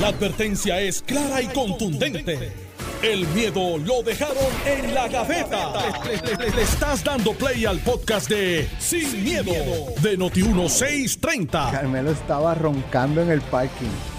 [0.00, 2.52] La advertencia es clara y contundente.
[3.02, 4.36] El miedo lo dejaron
[4.66, 5.72] en la gaveta.
[6.04, 9.52] Le, estás dando play al podcast de Sin, miedo,
[10.02, 11.70] de Noti1630.
[11.70, 14.13] Carmelo estaba roncando en el parking.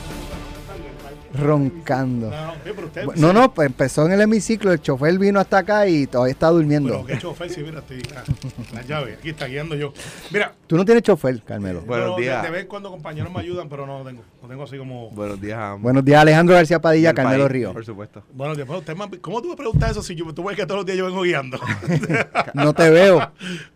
[1.39, 2.29] Roncando.
[2.29, 3.05] No, no, pero usted.
[3.15, 6.47] No, no, pues empezó en el hemiciclo, el chofer vino hasta acá y todavía está
[6.49, 6.89] durmiendo.
[6.93, 8.01] Pero qué chofer, sí, mira, estoy.
[8.15, 8.23] ah,
[8.73, 9.93] La llave, aquí está guiando yo.
[10.31, 10.53] Mira.
[10.67, 11.81] Tú no tienes chofer, Carmelo.
[11.81, 12.41] Buenos no, de- días.
[12.43, 14.23] De, vez en cuando compañeros me ayudan, pero no lo tengo.
[14.41, 15.09] Lo tengo así como.
[15.11, 15.79] Buenos días.
[15.79, 17.73] Buenos días, Alejandro García Padilla, Del Carmelo país, Río.
[17.73, 18.23] Por supuesto.
[18.33, 20.79] Bueno, después usted me- ¿cómo tú me preguntas eso si yo, tú ves que todos
[20.79, 21.59] los días yo vengo guiando?
[22.53, 23.31] No te veo,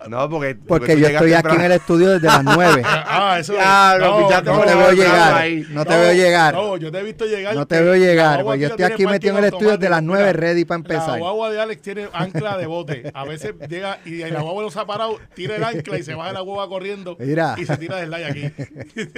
[0.08, 0.56] No, porque.
[0.56, 2.82] porque yo estoy aquí en el estudio desde las 9.
[2.86, 6.54] ah, eso Ya, lo pichaste No por te la veo llegar, no te veo llegar.
[6.54, 7.49] No, yo te he visto llegar.
[7.56, 10.24] No te veo llegar, pues yo estoy aquí metido en el estudio desde las automático.
[10.24, 11.10] 9 Mira, ready para empezar.
[11.12, 13.12] La guagua de Alex tiene ancla de bote.
[13.14, 16.14] A veces llega y la guagua no se ha parado, tira el ancla y se
[16.16, 17.16] baja la guagua corriendo.
[17.20, 17.56] Mira.
[17.58, 19.10] Y se tira del like aquí.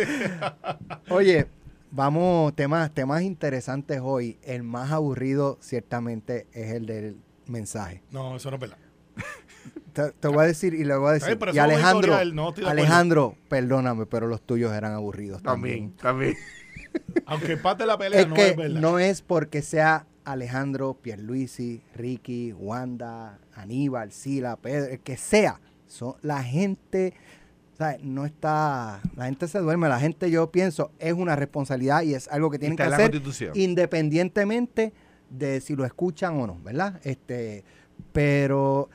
[1.09, 1.47] Oye,
[1.91, 4.37] vamos, temas, temas interesantes hoy.
[4.43, 8.03] El más aburrido ciertamente es el del mensaje.
[8.11, 8.77] No, eso no es verdad.
[9.93, 11.37] Te, te voy a decir y le voy a decir.
[11.37, 12.53] pero Y Alejandro, no.
[12.65, 15.91] Alejandro, perdóname, pero los tuyos eran aburridos también.
[15.97, 16.60] También, también.
[17.25, 18.81] Aunque parte de la pelea Es no que es verdad.
[18.81, 25.59] no es porque sea Alejandro, Pierluisi, Ricky, Wanda, Aníbal, Sila, Pedro, el que sea.
[25.87, 27.13] Son, la gente,
[27.77, 28.03] ¿sabes?
[28.03, 32.27] no está, la gente se duerme, la gente yo pienso es una responsabilidad y es
[32.29, 33.21] algo que tienen que hacer
[33.55, 34.93] independientemente
[35.29, 36.99] de si lo escuchan o no, ¿verdad?
[37.03, 37.63] Este,
[38.13, 38.89] pero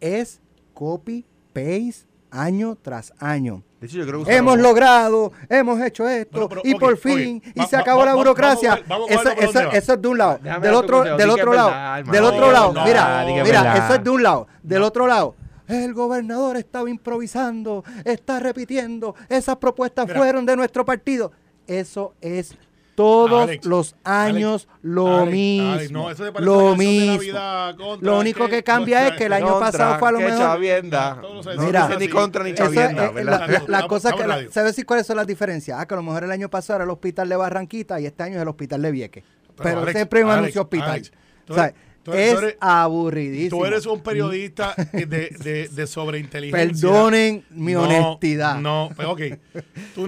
[0.00, 0.40] es
[0.74, 3.62] copy paste año tras año.
[3.82, 7.42] De hecho, yo creo que Hemos logrado, hemos hecho esto Bueno, pero, y por fin
[7.52, 8.70] y Va- se acabó va- la va- burocracia.
[8.86, 10.38] vamos vamos Eso, es de un lado.
[10.40, 12.72] Déjame del otro, del otro lado, verdad, del otro lado.
[12.84, 13.76] mira, mira, verdad.
[13.84, 14.46] eso es de un lado.
[14.62, 15.34] Del otro lado.
[15.66, 20.16] El gobernador estaba improvisando, está repitiendo, esas propuestas Mira.
[20.18, 21.32] fueron de nuestro partido.
[21.66, 22.54] Eso es
[23.02, 25.72] todos Alex, los años lo Alex, mismo.
[25.72, 27.12] Alex, no, eso se parece a lo mismo.
[27.14, 30.18] Navidad contra Lo único que cambia es que el año Contra, pasado fue a lo
[30.18, 30.38] que mejor.
[30.40, 31.18] chavienda.
[31.22, 31.86] No Mira.
[31.88, 33.40] dice ni contra ni es, chavienda, ¿verdad?
[33.40, 34.36] la, la- la Estamos- cosa que, la-.
[34.50, 35.78] ¿sabes decir cuáles son las diferencias?
[35.80, 38.22] Ah, que a lo mejor el año pasado era el hospital de Barranquita y este
[38.22, 39.24] año es el hospital de Vieques.
[39.62, 40.90] Pero, Alex, siempre hay un Alex, anuncio hospital.
[40.90, 41.12] Alex,
[41.44, 43.58] tú O sea, eres- tú eres- es tú eres- aburridísimo.
[43.60, 46.88] Tú eres un periodista de, de, de sobreinteligencia.
[46.88, 48.56] Perdonen mi No, honestidad.
[48.60, 49.20] No, pues ok.
[49.20, 49.38] Oye,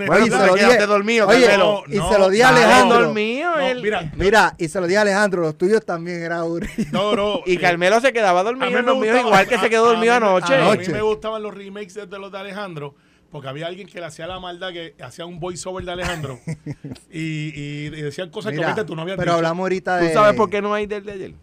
[0.06, 1.84] Bueno, y tú se te lo dije- dormido, oye, Carmelo.
[1.88, 3.00] y No, se lo di a Alejandro.
[3.04, 3.83] dormido, No, él.
[3.83, 6.93] mira, Mira, y se lo di a Alejandro, los tuyos también eran aburridos.
[6.93, 7.41] no, no.
[7.47, 10.12] Y eh, Carmelo se quedaba dormido en los míos, igual que se quedó a dormido
[10.15, 10.54] mí anoche.
[10.56, 12.94] A mí me gustaban los remakes de los de Alejandro.
[13.31, 16.38] Porque había alguien que le hacía la maldad, que hacía un voiceover de Alejandro.
[17.10, 19.37] y, y, y decían cosas que obviamente tú no habías pero dicho.
[19.38, 20.06] hablamos ahorita de...
[20.09, 21.34] ¿Tú sabes por qué no hay del de ayer?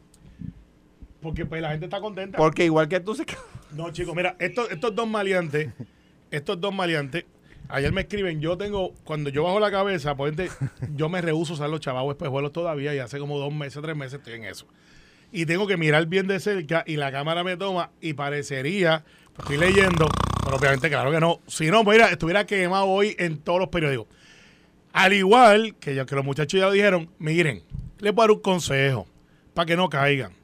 [1.22, 2.38] Porque pues la gente está contenta.
[2.38, 3.26] Porque igual que tú se.
[3.72, 5.70] No, chicos, mira, estos, estos dos maleantes,
[6.30, 7.24] estos dos maleantes,
[7.70, 10.46] ayer me escriben, yo tengo, cuando yo bajo la cabeza, ejemplo,
[10.96, 14.20] yo me rehuso usar los chavos espejuelos todavía y hace como dos meses, tres meses
[14.20, 14.68] estoy en eso.
[15.32, 19.06] Y tengo que mirar bien de cerca y la cámara me toma y parecería,
[19.38, 20.10] estoy leyendo,
[20.44, 21.40] pero obviamente claro que no.
[21.48, 24.08] Si no, pues, mira, estuviera quemado hoy en todos los periódicos.
[24.92, 27.64] Al igual que, ya, que los muchachos ya lo dijeron, miren,
[28.00, 29.08] les voy a dar un consejo
[29.54, 30.41] para que no caigan.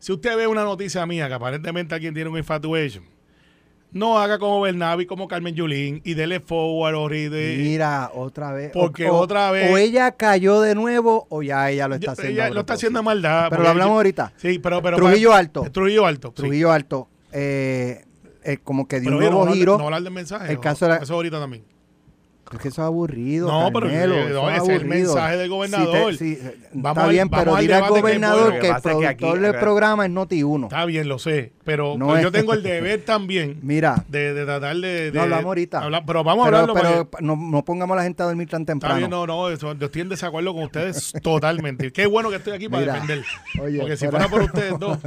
[0.00, 3.04] Si usted ve una noticia mía que aparentemente alguien tiene un infatuation,
[3.92, 8.70] no haga como Bernabi, como Carmen Yulín y dele forward o de Mira, otra vez.
[8.72, 12.32] Porque o, otra vez- O ella cayó de nuevo o ya ella lo está haciendo.
[12.32, 13.48] ella lo está haciendo maldad.
[13.50, 14.32] Pero lo hablamos ahorita.
[14.36, 15.66] Sí, pero, pero Trujillo para- Alto.
[15.72, 16.28] Trujillo Alto.
[16.28, 16.34] sí.
[16.34, 17.08] Trujillo Alto.
[17.32, 18.04] eh,
[18.42, 19.76] eh, como que dio Pero un no nuevo de- giro.
[19.78, 20.48] No hablar del mensaje.
[20.48, 21.62] El no, caso era- Eso ahorita también.
[22.52, 23.46] Es que eso es aburrido.
[23.46, 25.14] No, pero Carmelo, eh, no, es ese es el aburrido.
[25.14, 26.10] mensaje del Si gobernador.
[26.12, 26.38] te- si-
[26.72, 29.60] Vamos está bien, pero dile al gobernador que, que el que aquí- productor del acá-
[29.60, 30.64] programa es Noti1.
[30.64, 31.52] Está bien, lo sé.
[31.64, 35.12] Pero No pues, es- yo tengo el deber también Mira, de, de tratar de, de-
[35.12, 35.78] no hablamos ahorita.
[35.82, 37.08] hablar- pero vamos a pero, hablarlo.
[37.08, 38.96] pero no, no pongamos a la gente a dormir tan Está temprano.
[38.96, 41.92] bien, no, no, eso, yo estoy en desacuerdo con ustedes totalmente.
[41.92, 43.24] Qué bueno que estoy aquí para Mira, defender.
[43.62, 44.98] oye, Porque si fuera- fuera por ustedes dos,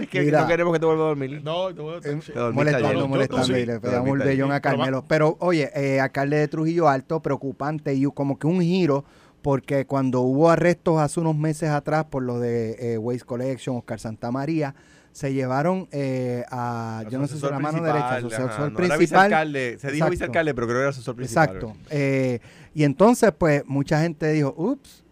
[0.00, 0.40] Es que Mira.
[0.42, 1.40] no queremos que te vuelva a dormir.
[1.44, 3.52] no, te voy a- Te dormiste molestando, molestando sí.
[3.54, 5.04] y le pegamos el vellón a Carmelo.
[5.08, 9.04] Pero oye, eh, alcalde de Trujillo Alto, preocupante y como que un giro,
[9.42, 14.00] porque cuando hubo arrestos hace unos meses atrás por lo de eh, Waste Collection, Oscar
[14.00, 14.74] Santa María,
[15.12, 18.78] se llevaron eh, a, yo no sé si la mano principal, derecha, ajá, asesor no
[18.80, 18.98] era principal.
[18.98, 20.10] vicealcalde, se dijo Exacto.
[20.10, 21.44] vicealcalde, pero creo que era asesor principal.
[21.46, 21.72] Exacto.
[21.90, 22.40] Eh,
[22.74, 25.04] y entonces, pues, mucha gente dijo, ups,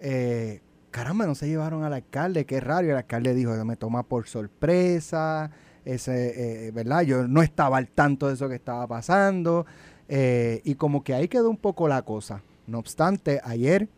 [0.00, 0.60] eh,
[0.92, 2.88] caramba, no se llevaron al alcalde, qué raro.
[2.88, 5.50] El alcalde dijo, me toma por sorpresa,
[5.84, 7.02] ese, eh, ¿verdad?
[7.02, 9.66] Yo no estaba al tanto de eso que estaba pasando.
[10.08, 12.42] eh, y como que ahí quedó un poco la cosa.
[12.66, 13.88] No obstante, ayer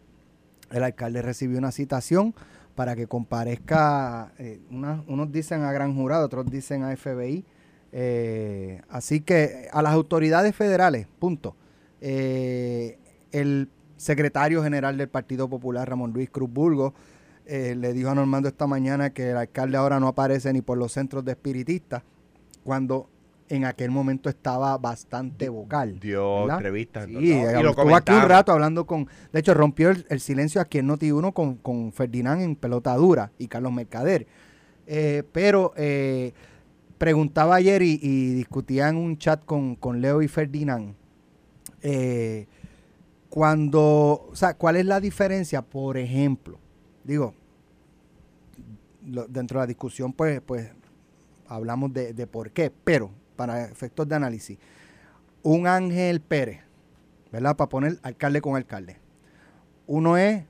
[0.70, 2.34] el alcalde recibió una citación
[2.74, 7.44] para que comparezca, eh, unos dicen a gran jurado, otros dicen a FBI.
[7.92, 11.54] eh, así que a las autoridades federales, punto.
[12.00, 12.98] Eh,
[13.32, 16.92] el secretario general del Partido Popular, Ramón Luis Cruz Burgos,
[17.46, 20.78] eh, le dijo a Normando esta mañana que el alcalde ahora no aparece ni por
[20.78, 22.02] los centros de espiritistas,
[22.64, 23.08] cuando
[23.50, 26.00] en aquel momento estaba bastante vocal.
[26.00, 27.06] Dio entrevistas.
[27.06, 27.20] Sí, ¿no?
[27.20, 29.06] eh, Y lo estuvo aquí un rato hablando con.
[29.32, 33.30] De hecho, rompió el, el silencio aquí en Noti1 con, con Ferdinand en pelota dura
[33.38, 34.26] y Carlos Mercader.
[34.86, 36.32] Eh, pero eh,
[36.96, 40.94] preguntaba ayer y, y discutía en un chat con, con Leo y Ferdinand.
[41.82, 42.46] eh,
[43.34, 44.28] cuando.
[44.30, 45.60] O sea, ¿cuál es la diferencia?
[45.60, 46.60] Por ejemplo,
[47.02, 47.34] digo,
[49.02, 50.70] dentro de la discusión, pues, pues
[51.48, 54.56] hablamos de, de por qué, pero para efectos de análisis
[55.42, 56.60] un Ángel Pérez,
[57.32, 57.56] ¿verdad?
[57.56, 58.98] Para poner alcalde con alcalde.
[59.88, 60.44] Uno es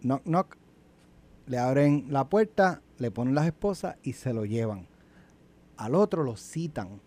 [0.00, 0.56] knock knock,
[1.48, 4.86] le abren la puerta, le ponen las esposas y se lo llevan.
[5.76, 7.00] Al otro lo citan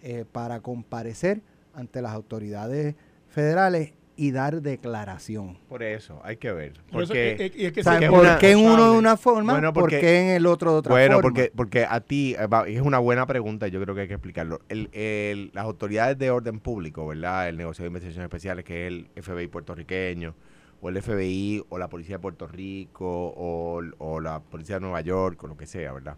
[0.00, 1.42] eh, para comparecer
[1.74, 2.94] ante las autoridades
[3.28, 5.58] federales y dar declaración.
[5.68, 6.72] Por eso, hay que ver.
[6.90, 9.52] Porque, y es que ¿Por qué en uno de una forma?
[9.52, 11.22] Bueno, ¿Por porque- qué en el otro de otra bueno, forma?
[11.22, 14.60] porque, porque a ti, eh, es una buena pregunta, yo creo que hay que explicarlo.
[14.68, 17.48] El- el- las autoridades de orden público, ¿verdad?
[17.48, 20.34] El negocio de investigaciones especiales, que es el FBI puertorriqueño,
[20.80, 25.02] o el FBI, o la policía de Puerto Rico, o, o la policía de Nueva
[25.02, 26.16] York, o lo que sea, ¿verdad?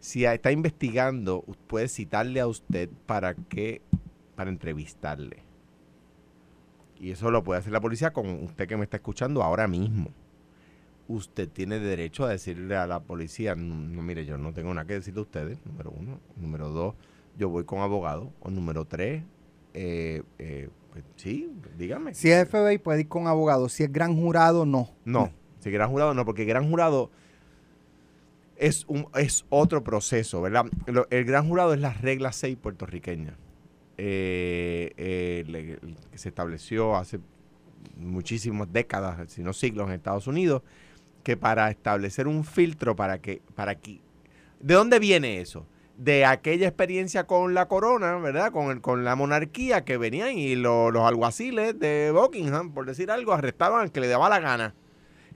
[0.00, 3.82] Si está investigando, puede citarle a usted para que,
[4.34, 5.45] para entrevistarle.
[6.98, 10.10] Y eso lo puede hacer la policía con usted que me está escuchando ahora mismo
[11.08, 14.94] usted tiene derecho a decirle a la policía, no, mire, yo no tengo nada que
[14.94, 16.20] decirle a ustedes, número uno.
[16.36, 16.94] Número dos,
[17.36, 18.32] yo voy con abogado.
[18.40, 19.22] O número tres,
[19.74, 22.14] eh, eh, pues, sí, dígame.
[22.14, 24.90] si es FBI puede ir con abogado, si es gran jurado, no.
[25.04, 27.10] No, si gran jurado no, porque gran jurado
[28.56, 30.66] es, un, es otro proceso, ¿verdad?
[31.10, 33.36] El gran jurado es la regla 6 puertorriqueña,
[33.98, 35.78] eh, eh,
[36.10, 37.18] que se estableció hace
[37.96, 40.62] muchísimas décadas, si no siglos, en Estados Unidos,
[41.22, 44.00] que para establecer un filtro para que, para que,
[44.60, 45.66] ¿de dónde viene eso?
[45.96, 48.52] De aquella experiencia con la corona, ¿verdad?
[48.52, 53.10] Con, el- con la monarquía que venían y lo- los alguaciles de Buckingham, por decir
[53.10, 54.74] algo, arrestaban al que le daba la gana.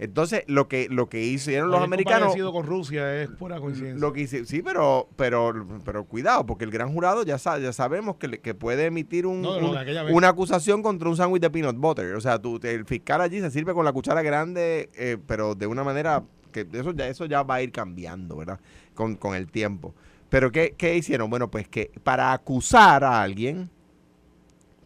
[0.03, 2.35] Entonces, lo que, lo que hicieron los americanos...
[2.53, 4.01] con Rusia es pura coincidencia.
[4.01, 5.53] Lo que hice- sí, pero, pero,
[5.85, 9.27] pero cuidado, porque el gran jurado ya, sa- ya sabemos que, le- que puede emitir
[9.27, 9.73] un, No, no,
[10.11, 12.15] una acusación contra un sándwich de peanut butter.
[12.15, 15.67] O sea, tú, el fiscal allí se sirve con la cuchara grande, eh, pero de
[15.67, 18.59] una manera que eso ya, eso ya va a ir cambiando, ¿verdad?
[18.95, 19.95] Con, con el tiempo.
[20.31, 21.29] Pero ¿qué, ¿qué hicieron?
[21.29, 23.69] Bueno, pues que para acusar a alguien,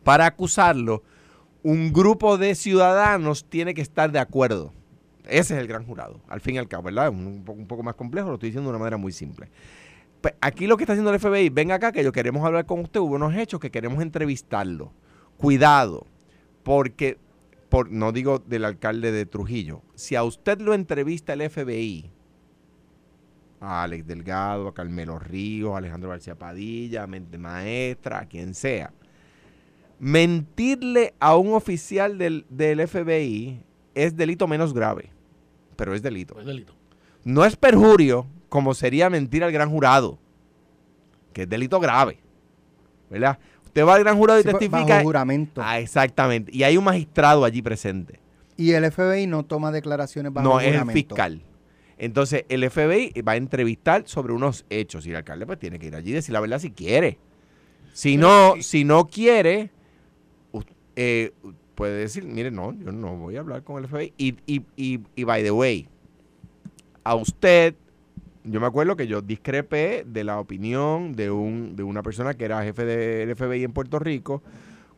[0.02, 1.04] para acusarlo,
[1.62, 4.72] un grupo de ciudadanos tiene que estar de acuerdo.
[5.24, 7.08] Ese es el gran jurado, al fin y al cabo, ¿verdad?
[7.08, 9.48] Un, un poco, más complejo, lo estoy diciendo de una manera muy simple.
[10.20, 12.80] Pues aquí lo que está haciendo el FBI, venga acá que yo queremos hablar con
[12.80, 14.92] usted, hubo unos hechos que queremos entrevistarlo.
[15.36, 16.06] Cuidado,
[16.62, 17.18] porque,
[17.68, 22.10] por, no digo del alcalde de Trujillo, si a usted lo entrevista el FBI,
[23.60, 28.54] a Alex Delgado, a Carmelo Ríos, a Alejandro García Padilla, a Mente Maestra, a quien
[28.54, 28.92] sea,
[29.98, 33.62] mentirle a un oficial del, del FBI
[33.94, 35.10] es delito menos grave,
[35.76, 36.38] pero es delito.
[36.40, 36.74] Es delito.
[37.24, 40.18] No es perjurio como sería mentir al gran jurado,
[41.32, 42.18] que es delito grave.
[43.10, 43.38] ¿Verdad?
[43.64, 45.02] Usted va al gran jurado y Sí, bajo testifica.
[45.02, 45.60] juramento.
[45.64, 46.50] Ah, exactamente.
[46.54, 48.20] Y hay un magistrado allí presente.
[48.56, 51.42] Y el FBI no toma declaraciones bajo No, es el fiscal.
[51.98, 55.86] Entonces, el FBI va a entrevistar sobre unos hechos y el alcalde pues tiene que
[55.86, 57.18] ir allí y decir la verdad si quiere.
[57.92, 59.70] Si no, si no quiere,
[60.96, 61.32] eh,
[61.74, 64.12] puede decir, mire, no, yo no voy a hablar con el FBI.
[64.16, 65.88] Y, y, y, y by the way,
[67.04, 67.74] a usted,
[68.44, 72.44] yo me acuerdo que yo discrepé de la opinión de, un, de una persona que
[72.44, 74.42] era jefe del FBI en Puerto Rico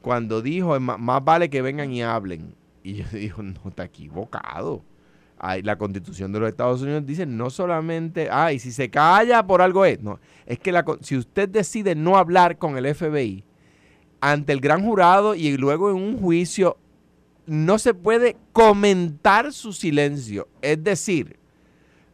[0.03, 2.55] cuando dijo, "Es ma- más vale que vengan y hablen.
[2.83, 4.85] Y yo digo, no, está equivocado.
[5.39, 9.61] Ay, la constitución de los Estados Unidos dice no solamente, ay, si se calla por
[9.61, 10.01] algo es.
[10.01, 13.45] No, es que la, si usted decide no hablar con el FBI
[14.33, 16.77] ante el gran jurado y luego en un juicio,
[17.47, 20.49] no se puede comentar su silencio.
[20.63, 21.39] Es decir,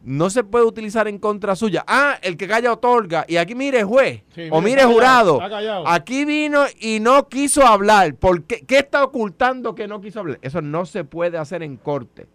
[0.03, 1.83] no se puede utilizar en contra suya.
[1.87, 3.25] Ah, el que calla otorga.
[3.27, 5.87] Y aquí mire juez Sí, o mire, callado, jurado.
[5.87, 8.13] Aquí vino y no quiso hablar.
[8.13, 8.63] ¿Por qué?
[8.63, 10.37] ¿Qué está ocultando que no quiso hablar?
[10.43, 12.27] Eso no se puede hacer en corte.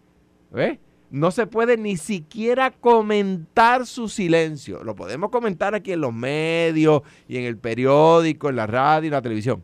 [0.51, 0.77] ¿Ves?
[1.11, 4.83] No se puede ni siquiera comentar su silencio.
[4.83, 9.11] Lo podemos comentar aquí en los medios y en el periódico, en la radio y
[9.11, 9.63] la televisión.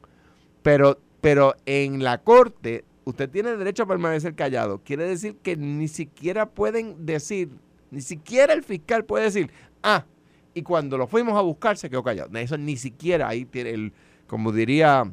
[0.63, 4.81] Pero, pero en la corte, usted tiene derecho a permanecer callado.
[4.83, 7.49] Quiere decir que ni siquiera pueden decir,
[7.91, 9.51] ni siquiera el fiscal puede decir,
[9.83, 10.05] ah,
[10.55, 12.35] y cuando lo fuimos a buscar se quedó callado.
[12.37, 13.93] Eso ni siquiera ahí tiene el,
[14.25, 15.11] como diría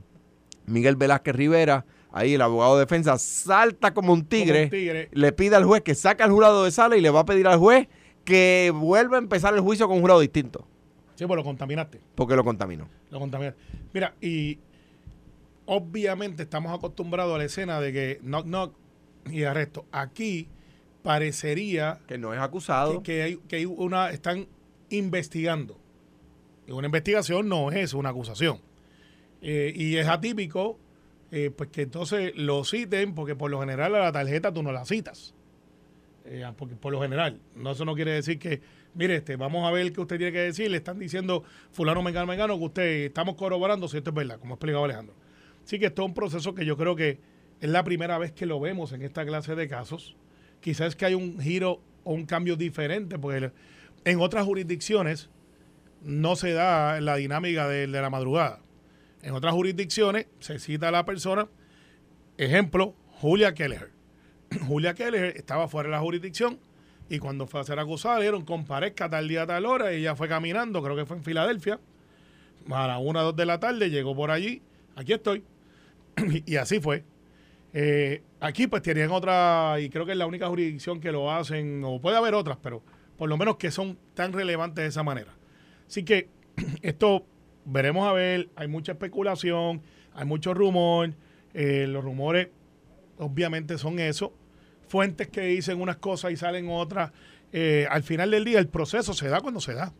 [0.66, 5.08] Miguel Velázquez Rivera, Ahí el abogado de defensa salta como un tigre, Como un tigre.
[5.12, 7.46] le pide al juez que saque al jurado de sala y le va a pedir
[7.46, 7.88] al juez
[8.24, 10.66] que vuelva a empezar el juicio con un jurado distinto,
[11.14, 12.00] Sí, pues lo contaminaste.
[12.14, 12.86] porque lo contaminó.
[13.10, 13.58] Lo contaminaste.
[13.92, 14.58] Mira, y
[15.66, 18.74] obviamente estamos acostumbrados a la escena de que knock knock
[19.30, 19.86] y arresto.
[19.92, 20.48] Aquí
[21.02, 23.02] parecería Que no es que, acusado.
[23.02, 24.46] que hay, que hay una, están
[24.90, 25.78] investigando.
[26.66, 28.60] Y una investigación no es una acusación.
[29.40, 30.78] Eh, y es atípico,
[31.34, 34.70] eh, pues que entonces lo citen, porque por lo general a la tarjeta tú no
[34.70, 35.34] la citas.
[36.26, 38.60] Eh, porque por lo general, no, eso no quiere decir que,
[38.94, 40.70] mire, este, vamos a ver qué usted tiene que decir.
[40.70, 44.52] Le están diciendo, fulano, mengano, mengano, que usted estamos corroborando si esto es verdad, como
[44.52, 45.14] ha explicado Alejandro.
[45.64, 47.18] Así que esto es un proceso que yo creo que
[47.60, 50.16] es la primera vez que lo vemos en esta clase de casos.
[50.60, 53.52] Quizás que hay un giro o un cambio diferente, porque
[54.04, 55.30] en otras jurisdicciones
[56.02, 58.60] no se da la dinámica de la madrugada.
[59.22, 61.48] En otras jurisdicciones se cita a la persona,
[62.36, 63.90] ejemplo, Julia Keller.
[64.66, 66.58] Julia Keller estaba fuera de la jurisdicción
[67.08, 70.16] y cuando fue a ser acusada le dieron comparezca tal día, tal hora, y ella
[70.16, 71.78] fue caminando, creo que fue en Filadelfia,
[72.70, 74.62] a las 1 o 2 de la tarde, llegó por allí,
[74.96, 75.44] aquí estoy,
[76.46, 77.04] y así fue.
[77.74, 81.82] Eh, aquí pues tienen otra, y creo que es la única jurisdicción que lo hacen,
[81.84, 82.82] o puede haber otras, pero
[83.16, 85.32] por lo menos que son tan relevantes de esa manera.
[85.86, 86.28] Así que
[86.82, 87.26] esto
[87.64, 89.82] veremos a ver, hay mucha especulación,
[90.14, 91.14] hay mucho rumor,
[91.54, 92.48] eh, los rumores
[93.18, 94.32] obviamente son eso,
[94.88, 97.12] fuentes que dicen unas cosas y salen otras.
[97.52, 99.92] Eh, al final del día el proceso se da cuando se da.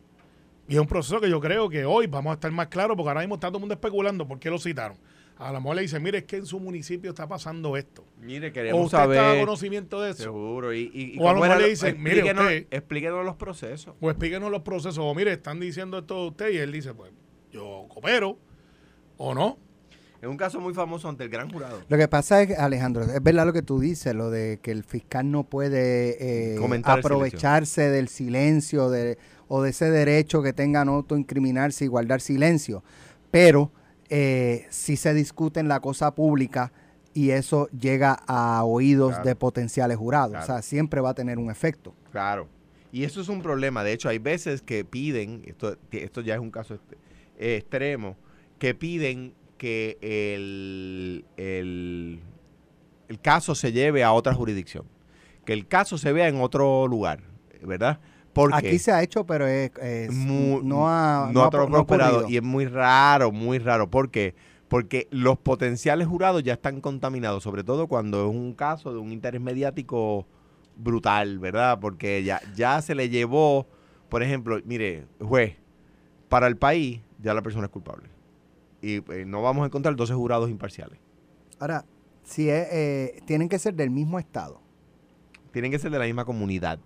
[0.67, 3.09] Y es un proceso que yo creo que hoy vamos a estar más claros porque
[3.09, 4.97] ahora mismo está todo el mundo especulando por qué lo citaron.
[5.37, 8.05] A lo mejor le dicen, mire, es que en su municipio está pasando esto.
[8.21, 9.39] Mire, O queremos usted está a saber.
[9.45, 10.23] conocimiento de eso.
[10.23, 10.73] Seguro.
[10.73, 13.95] Y, y, y O a lo mejor le dicen, mire, explíquenos, usted- explíquenos los procesos.
[13.99, 14.99] O explíquenos los procesos.
[14.99, 17.11] O mire, están diciendo esto de usted y él dice, pues
[17.53, 18.37] yo coopero
[19.17, 19.57] o no.
[20.21, 21.81] Es un caso muy famoso ante el gran jurado.
[21.89, 24.83] Lo que pasa es, Alejandro, es verdad lo que tú dices, lo de que el
[24.85, 29.17] fiscal no puede eh, aprovecharse del silencio de,
[29.49, 32.83] o de ese derecho que tenga a no autoincriminarse y guardar silencio.
[33.31, 33.69] Pero
[34.09, 36.71] eh, si se discute en la cosa pública
[37.13, 39.25] y eso llega a oídos Claro.
[39.25, 40.29] de potenciales jurados.
[40.31, 40.43] Claro.
[40.43, 41.93] O sea, siempre va a tener un efecto.
[42.11, 42.47] Claro.
[42.93, 43.83] Y eso es un problema.
[43.83, 46.75] De hecho, hay veces que piden, esto, esto ya es un caso
[47.37, 48.17] eh, extremo,
[48.59, 52.19] que piden que el, el,
[53.07, 54.85] el caso se lleve a otra jurisdicción.
[55.45, 57.21] Que el caso se vea en otro lugar,
[57.61, 57.99] ¿verdad?
[58.33, 59.71] Porque Aquí se ha hecho, pero es,
[60.11, 62.27] no ha, no ha prosperado.
[62.27, 63.89] y es muy raro, muy raro.
[63.89, 64.33] ¿Por qué?
[64.67, 69.11] Porque los potenciales jurados ya están contaminados, sobre todo cuando es un caso de un
[69.11, 70.25] interés mediático
[70.75, 71.79] brutal, ¿verdad?
[71.79, 73.67] Porque ya, ya se le llevó,
[74.09, 75.57] por ejemplo, mire, juez,
[76.27, 78.09] para el país ya la persona es culpable.
[78.81, 80.99] Y eh, no vamos a encontrar 12 jurados imparciales.
[81.59, 81.85] Ahora,
[82.23, 84.61] si es, eh, tienen que ser del mismo estado.
[85.51, 86.79] Tienen que ser de la misma comunidad,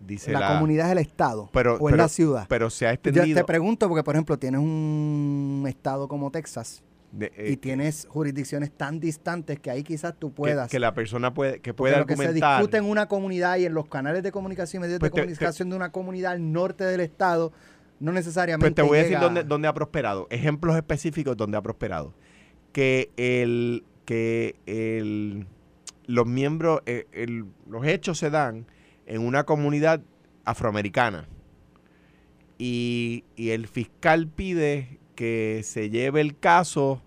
[0.00, 0.48] dice la, la...
[0.54, 2.46] comunidad es el estado pero, o es la ciudad.
[2.48, 3.38] Pero se ha Yo extendido...
[3.40, 6.82] te pregunto porque, por ejemplo, tienes un estado como Texas
[7.12, 10.70] de- y eh, tienes jurisdicciones tan distantes que ahí quizás tú que, puedas.
[10.70, 12.58] que la persona puede, que pueda lo que se argumentar...
[12.58, 15.20] discute en una comunidad y en los canales de comunicación y medios Pues de te-
[15.22, 17.52] comunicación de una comunidad al norte del estado,
[18.04, 18.64] no necesariamente.
[18.66, 20.26] Pues te voy a decir dónde, dónde ha prosperado.
[20.30, 22.14] Ejemplos específicos donde ha prosperado.
[22.72, 25.46] Que el que el,
[26.06, 28.66] los miembros, eh, el- los hechos se dan
[29.06, 30.02] en una comunidad
[30.44, 31.26] afroamericana.
[32.58, 37.02] Y, y el fiscal pide que se lleve el caso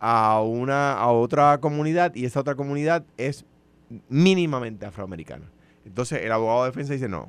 [0.00, 3.46] a una a otra comunidad y esa otra comunidad es
[4.08, 5.50] mínimamente afroamericana.
[5.86, 7.28] Entonces el abogado de defensa dice no,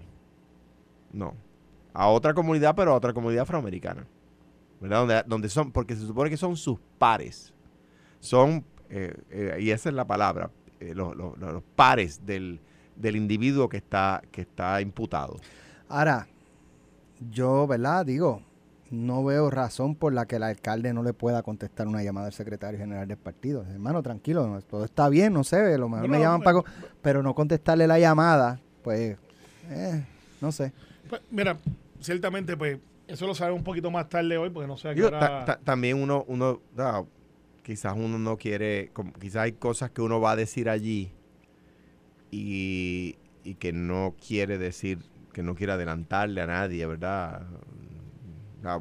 [1.14, 1.36] no,
[1.96, 4.06] a otra comunidad, pero a otra comunidad afroamericana.
[4.80, 5.00] ¿Verdad?
[5.00, 7.54] Donde, donde son, porque se supone que son sus pares.
[8.20, 12.60] Son, eh, eh, y esa es la palabra, eh, los, los- los pares del,
[12.96, 15.38] del individuo que está, que está imputado.
[15.88, 16.28] Ahora,
[17.32, 18.06] yo, ¿verdad?
[18.06, 18.42] Digo,
[18.92, 22.34] no veo razón por la que el alcalde no le pueda contestar una llamada al
[22.34, 23.64] secretario general del partido.
[23.72, 26.58] Hermano, tranquilo, no, todo está bien, no sé, a lo mejor me llaman para...
[26.60, 26.66] co-
[27.02, 29.18] Pero no contestarle la llamada, pues,
[29.70, 30.06] eh,
[30.42, 30.74] no sé.
[31.10, 31.58] Pues, mira,
[32.06, 34.96] ciertamente, pues, eso lo sabemos un poquito más tarde hoy, porque no sé a qué
[34.96, 36.62] Digo, hora- ta- ta- también uno, uno
[37.64, 41.12] quizás uno no quiere, como- quizás hay cosas que uno va a decir allí
[42.32, 45.00] y, y que no quiere decir,
[45.34, 47.46] que no quiere adelantarle a nadie, ¿verdad?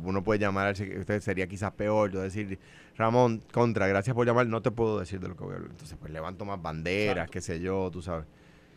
[0.02, 2.59] Uno puede llamar, al sec- usted sería quizás peor, yo decir,
[2.97, 5.73] Ramón, contra, gracias por llamar, no te puedo decir de lo que voy a hablar.
[5.73, 7.33] Entonces, pues levanto más banderas, Exacto.
[7.33, 8.25] qué sé yo, tú sabes.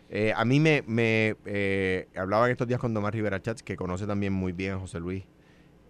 [0.10, 3.76] Eh, a mí me, me eh, hablaba en estos días con Tomás Rivera Chats, que
[3.76, 5.24] conoce también muy bien a José Luis.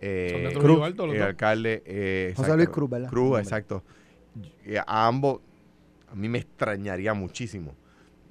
[0.01, 0.81] Eh, Son de Cruz.
[0.81, 1.27] Alto, el dos.
[1.27, 1.83] alcalde.
[1.85, 3.09] eh, José exacto, Luis Cruz, ¿verdad?
[3.09, 3.83] Cruz, exacto.
[4.85, 5.41] A ambos,
[6.11, 7.75] a mí me extrañaría muchísimo.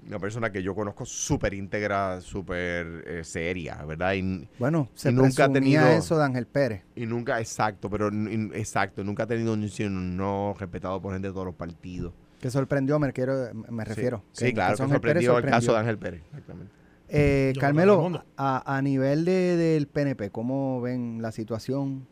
[0.06, 4.14] Una persona que yo conozco súper íntegra, súper eh, seria, ¿verdad?
[4.14, 6.82] Y, Bueno, se Y nunca ha tenido- eso de Ángel Pérez.
[6.94, 8.08] y nunca, exacto, pero
[8.54, 12.12] exacto, nunca ha tenido un no respetado por gente de todos los partidos.
[12.40, 14.22] Que sorprendió, me, quiero, me refiero.
[14.32, 16.22] Sí, claro, que sorprendió el caso de Ángel Pérez.
[16.26, 16.72] Exactamente.
[17.08, 22.06] Eh, Carmelo, a nivel de, del PNP, ¿cómo ven la situación?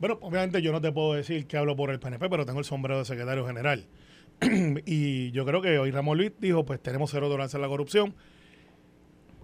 [0.00, 2.64] Bueno, obviamente yo no te puedo decir que hablo por el PNP, pero tengo el
[2.64, 3.86] sombrero de secretario general.
[4.86, 8.14] y yo creo que hoy Ramón Luis dijo, pues tenemos cero tolerancia a la corrupción.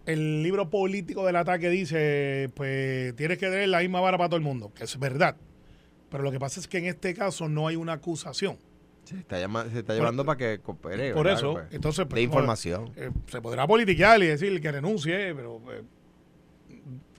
[0.07, 4.37] El libro político del ataque dice, pues tienes que tener la misma vara para todo
[4.37, 5.37] el mundo, que es verdad.
[6.11, 8.59] Pero lo que pasa es que en este caso no hay una acusación.
[9.11, 11.13] Se está, llama- se está Por- llevando para que coopere.
[11.13, 11.39] Por ¿verdad?
[11.39, 12.07] eso, Pues, entonces...
[12.07, 12.93] pues, de información.
[12.97, 15.83] eh, se podrá politiquear y decir que renuncie, pero eh,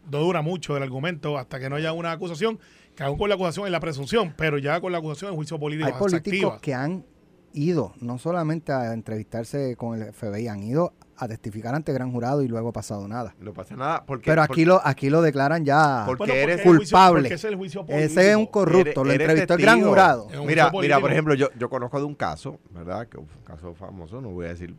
[0.09, 2.59] no dura mucho el argumento hasta que no haya una acusación,
[2.95, 5.59] que aún con la acusación es la presunción, pero ya con la acusación el juicio
[5.59, 6.59] político Hay políticos activa.
[6.61, 7.05] que han
[7.53, 12.41] ido, no solamente a entrevistarse con el FBI, han ido a testificar ante gran jurado
[12.41, 13.35] y luego ha pasado nada.
[13.39, 14.03] No pasa nada.
[14.05, 17.21] Porque, Pero aquí lo, aquí lo declaran ya Porque Bueno, eres es el juicio- culpable.
[17.21, 18.05] porque ese es el juicio político.
[18.11, 19.75] Ese es un corrupto, Eres- lo eres entrevistó el testigo.
[19.77, 20.27] gran jurado.
[20.45, 23.07] Mira, mira, por ejemplo, yo, yo conozco de un caso, ¿verdad?
[23.07, 24.75] Que un caso famoso, no voy a decir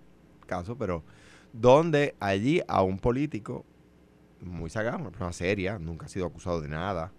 [0.46, 1.04] caso, pero
[1.52, 3.64] donde allí a un político
[4.40, 7.12] muy sagaz, una persona seria, nunca ha sido acusado de nada.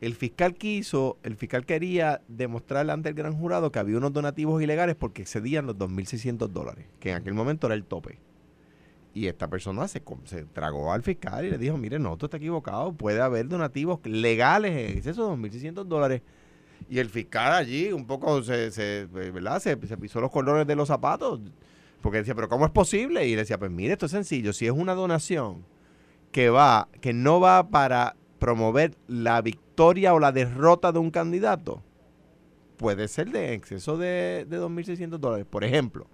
[0.00, 4.62] El fiscal quiso, el fiscal quería demostrarle ante el gran jurado que había unos donativos
[4.62, 8.18] ilegales porque excedían los 2.600 dólares, que en aquel momento era el tope.
[9.12, 10.00] Y esta persona se,
[10.54, 14.72] tragó al fiscal y le dijo, mire, no, tú estás equivocado, puede haber donativos legales
[14.72, 16.22] en exceso de 2.600 dólares.
[16.88, 19.60] Y el fiscal allí un poco se, ¿verdad?
[19.60, 21.40] Se, se pisó los cordones de los zapatos.
[22.00, 23.26] Porque decía, pero ¿cómo es posible?
[23.26, 24.54] Y le decía, pues mire, esto es sencillo.
[24.54, 25.66] Si es una donación
[26.32, 31.80] que va, que no va para promover la victoria o la derrota de un candidato,
[32.76, 35.46] puede ser de exceso de, de 2.600 dólares.
[35.48, 36.08] Por ejemplo,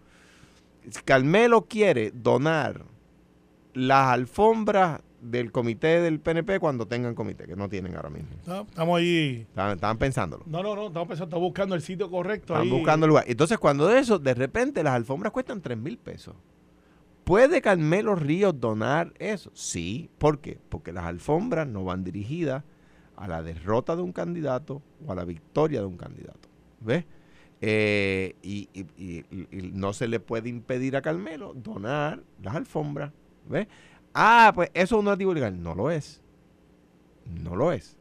[0.90, 2.85] si Carmelo quiere donar
[3.73, 8.31] las alfombras del comité del PNP cuando tengan comité, que no tienen ahora mismo.
[8.46, 9.46] No, estamos ahí.
[9.48, 10.44] Estaban, estaban pensándolo.
[10.46, 12.53] No, no, no, estamos pensando, estamos buscando el sitio correcto.
[12.53, 12.70] Están ahí.
[12.70, 13.24] buscando el lugar.
[13.27, 16.35] Entonces, cuando de eso, de repente las alfombras cuestan 3 mil pesos.
[17.27, 19.51] ¿Puede Carmelo Ríos donar eso?
[19.53, 20.09] Sí.
[20.17, 20.61] ¿Por qué?
[20.69, 22.62] Porque las alfombras no van dirigidas
[23.17, 26.49] a la derrota de un candidato o a la victoria de un candidato.
[26.79, 27.05] ¿Ves?
[27.61, 28.69] Eh, y,
[29.73, 33.11] no se le puede impedir a Carmelo donar las alfombras.
[33.49, 33.67] ¿Ves?
[34.15, 35.61] Ah, pues eso es un ilegal.
[35.61, 36.23] No lo es.
[37.43, 37.97] No lo es.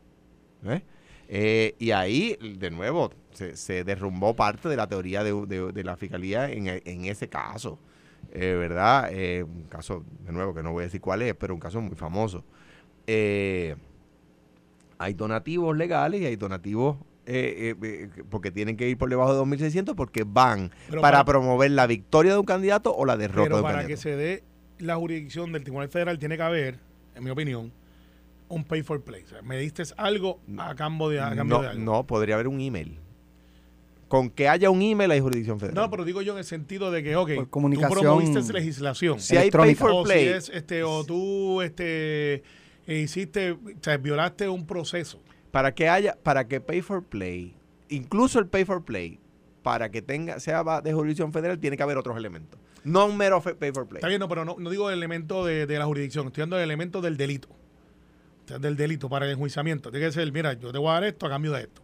[0.61, 0.83] ¿Ves?
[1.29, 6.67] Eh, y ahí, de nuevo, se, derrumbó parte de la teoría de, la fiscalía en,
[6.67, 7.79] en ese caso.
[8.37, 9.09] Eh, ¿Verdad?
[9.13, 11.79] Eh, un caso, de nuevo, que no voy a decir cuál es, pero un caso
[11.79, 12.43] muy famoso.
[13.07, 13.75] Eh,
[14.97, 19.33] hay donativos legales y hay donativos eh, eh, eh, porque tienen que ir por debajo
[19.33, 23.43] de 2.600 porque van para para- promover la victoria de un candidato o la derrota
[23.43, 23.97] Pero de un para candidato.
[24.01, 24.43] que se dé
[24.79, 26.79] la jurisdicción del Tribunal Federal tiene que haber,
[27.15, 27.71] en mi opinión,
[28.49, 29.23] un pay for play.
[29.23, 31.83] O sea, me diste algo a cambio de, a cambio no, de algo.
[31.83, 32.99] no, podría haber un email.
[34.07, 35.75] Con que haya un email hay jurisdicción federal.
[35.83, 39.19] No, pero digo yo en el sentido de que, ok, Por comunicación tú promoviste legislación.
[39.19, 42.43] si hay pay for o play, si es, este, o tú este,
[42.87, 45.19] eh, hiciste, o sea, violaste un proceso.
[45.51, 47.55] para que haya, para que Pay for Play,
[47.89, 49.19] incluso el Pay for Play,
[49.63, 52.59] para que tenga, sea de jurisdicción federal, tiene que haber otros elementos.
[52.83, 53.99] No un mero Pay for Play.
[53.99, 56.57] Está bien, no, pero no, no digo el elemento de, de la jurisdicción, estoy hablando
[56.57, 57.47] del elemento del delito.
[57.49, 59.89] O sea, del delito para el enjuiciamiento.
[59.89, 61.81] Tiene que ser, mira, yo te voy a dar esto a cambio de esto.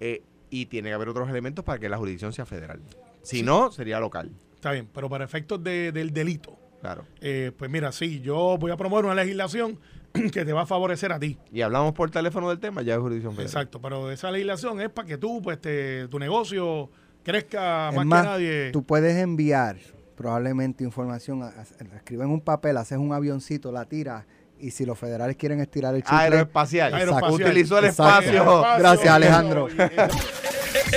[0.00, 0.22] Eh,
[0.60, 2.80] y tiene que haber otros elementos para que la jurisdicción sea federal.
[3.22, 4.30] Si no, sería local.
[4.54, 7.04] Está bien, pero para efectos de- del delito, Claro.
[7.20, 9.78] eh, pues mira, sí, yo voy a promover una legislación
[10.32, 11.38] que te va a favorecer a ti.
[11.52, 13.48] Y hablamos por teléfono del tema, ya es jurisdicción federal.
[13.50, 16.90] Exacto, pero esa legislación es para que tú, pues, te- tu negocio
[17.22, 18.70] crezca Es más, más, que nadie.
[18.70, 19.76] tú puedes enviar
[20.16, 24.24] probablemente información, a- a- la escribes en un papel, haces un avioncito, la tiras,
[24.60, 26.16] y si los federales quieren estirar el chicle...
[26.16, 26.94] Aeroespacial.
[26.94, 27.50] Aeroespacial.
[27.50, 28.30] Utilizó el Exacto.
[28.30, 28.62] espacio.
[28.78, 29.68] Gracias, Alejandro.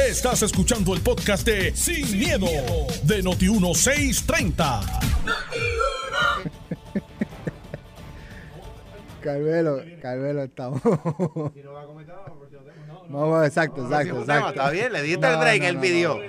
[0.05, 2.45] Estás escuchando el podcast de Sin, miedo,
[3.03, 4.81] de Noti1630.
[9.21, 10.81] Carmelo, Carmelo, estamos...
[13.09, 14.49] Vamos, exacto, exacto, exacto.
[14.49, 16.19] Está bien, le diste No, el break, no, él no, pidió.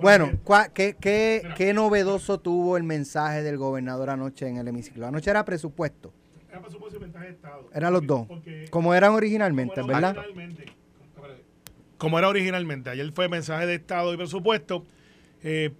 [0.00, 5.06] Bueno, ¿cuá- qué, qué, qué novedoso tuvo el mensaje del gobernador anoche en el hemiciclo?
[5.08, 6.12] Anoche era presupuesto,
[6.48, 7.68] Era presupuesto y ventaja de Estado.
[7.74, 10.16] eran los dos, Porque- como eran originalmente, ¿verdad?
[10.16, 10.66] originalmente,
[11.98, 12.90] Como era originalmente.
[12.90, 14.84] Ayer fue mensaje de Estado y presupuesto.
[15.42, 15.72] Eh,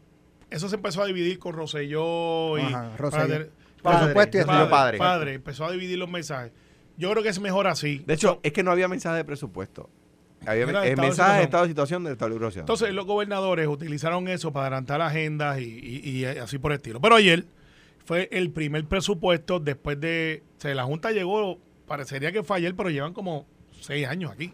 [0.51, 3.23] eso se empezó a dividir con Roselló y Ajá, Rosselló.
[3.27, 3.51] Padre-
[3.83, 4.99] Presupuesto y padre, estudio padre.
[4.99, 5.35] padre.
[5.35, 6.53] Empezó a dividir los mensajes.
[6.97, 8.03] Yo creo que es mejor así.
[8.07, 9.89] De hecho, es que no había mensaje de presupuesto.
[10.47, 11.43] Había Era de el estado de mensaje de situación.
[11.45, 12.61] estado de situación del estado de.
[12.61, 17.01] Entonces los gobernadores utilizaron eso para adelantar agendas y, y- y así por el estilo.
[17.01, 17.45] Pero ayer
[18.05, 20.43] fue el primer presupuesto después de...
[20.59, 23.47] O sea, la Junta llegó, parecería que fue ayer, pero llevan como
[23.81, 24.53] seis años aquí.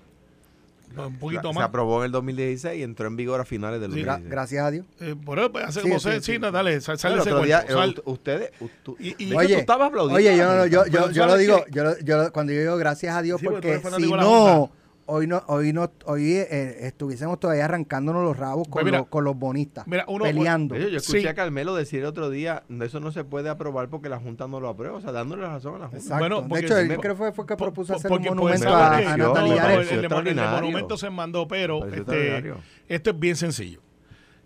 [0.96, 1.64] Un poquito se más.
[1.64, 4.00] aprobó en el 2016 y entró en vigor a finales del Sí.
[4.00, 4.31] Gra- 2016.
[4.31, 4.87] gracias a Dios.
[5.00, 6.24] Eh, por eso, pues, hace Sí, como sí, seis...
[6.24, 6.38] Sí, sí.
[6.38, 7.94] dale, sal, sal El de ese otro día, cuento, sal.
[7.96, 8.50] eh, ustedes,
[8.83, 10.16] tú, Y- y- Oye, tú estabas aplaudiendo.
[10.18, 12.76] Oye, yo, no, yo, yo, yo lo ¿sabes digo, yo, lo- yo cuando yo digo
[12.76, 14.70] gracias a Dios, Sí, porque porque si la no.
[15.06, 19.24] Hoy no, hoy no, hoy eh, estuviésemos todavía arrancándonos los rabos con, mira, los, con
[19.24, 20.76] los bonistas, mira, uno- peleando.
[20.76, 21.26] Yo escuché Sí.
[21.26, 24.60] a Carmelo decir el otro día, eso no se puede aprobar porque la Junta no
[24.60, 25.98] lo aprueba, o sea, dándole la razón a la Junta.
[25.98, 26.18] Exacto.
[26.20, 29.06] Bueno, de hecho, él creo que fue, fue que propuso hacer un pues, monumento ¿sabes
[29.06, 29.62] a, a Natalia
[30.08, 32.54] no, el, monumento se mandó, pero este,
[32.88, 33.80] esto es bien sencillo.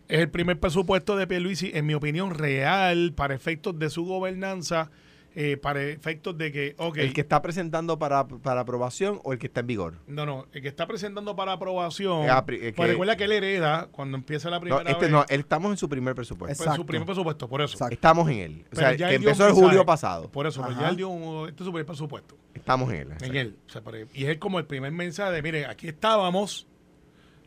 [0.08, 4.90] Es el primer presupuesto de Pierluisi, en mi opinión, real para efectos de su gobernanza,
[5.38, 9.38] eh, para efectos de que, ok, ¿El que está presentando para, para aprobación o el
[9.38, 9.94] que está en vigor?
[10.06, 13.32] no, no, el que está presentando para aprobación, ah, pri- eh, pues recuerda que él
[13.32, 16.64] hereda cuando empieza la No, primera este vez, no, él- estamos en su primer presupuesto.
[16.64, 17.74] pues, su primer presupuesto, por eso.
[17.74, 17.92] Exacto.
[17.94, 18.62] Estamos en él.
[18.64, 19.66] O Pero sea, ya que él dio un empezó el mensaje.
[19.68, 20.32] julio pasado.
[20.32, 20.80] Por eso, pues Ajá.
[20.84, 22.38] ya él dio un, este es su primer presupuesto.
[22.54, 23.08] Estamos en él.
[23.20, 23.56] en él.
[23.68, 26.66] O sea, pero- y es como el primer mensaje de, mire, aquí estábamos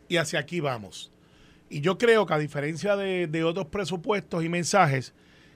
[0.08, 1.12] y hacia aquí vamos.
[1.72, 5.16] Y yo creo que a diferencia de, de otros presupuestos y mensajes,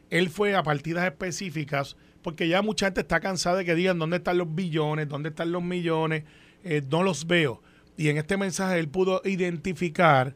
[0.09, 4.17] él fue a partidas específicas, porque ya mucha gente está cansada de que digan dónde
[4.17, 6.23] están los billones, dónde están los millones,
[6.63, 7.61] eh, no los veo.
[7.97, 10.35] Y en este mensaje él pudo identificar,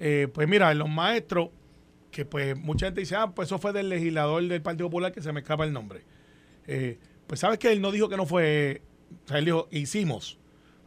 [0.00, 1.50] eh, pues mira, los maestros,
[2.10, 5.22] que pues mucha gente dice, ah, pues eso fue del legislador del Partido Popular que
[5.22, 6.02] se me escapa el nombre.
[6.66, 8.82] Eh, pues sabes que él no dijo que no fue,
[9.24, 10.38] o sea, él dijo, hicimos,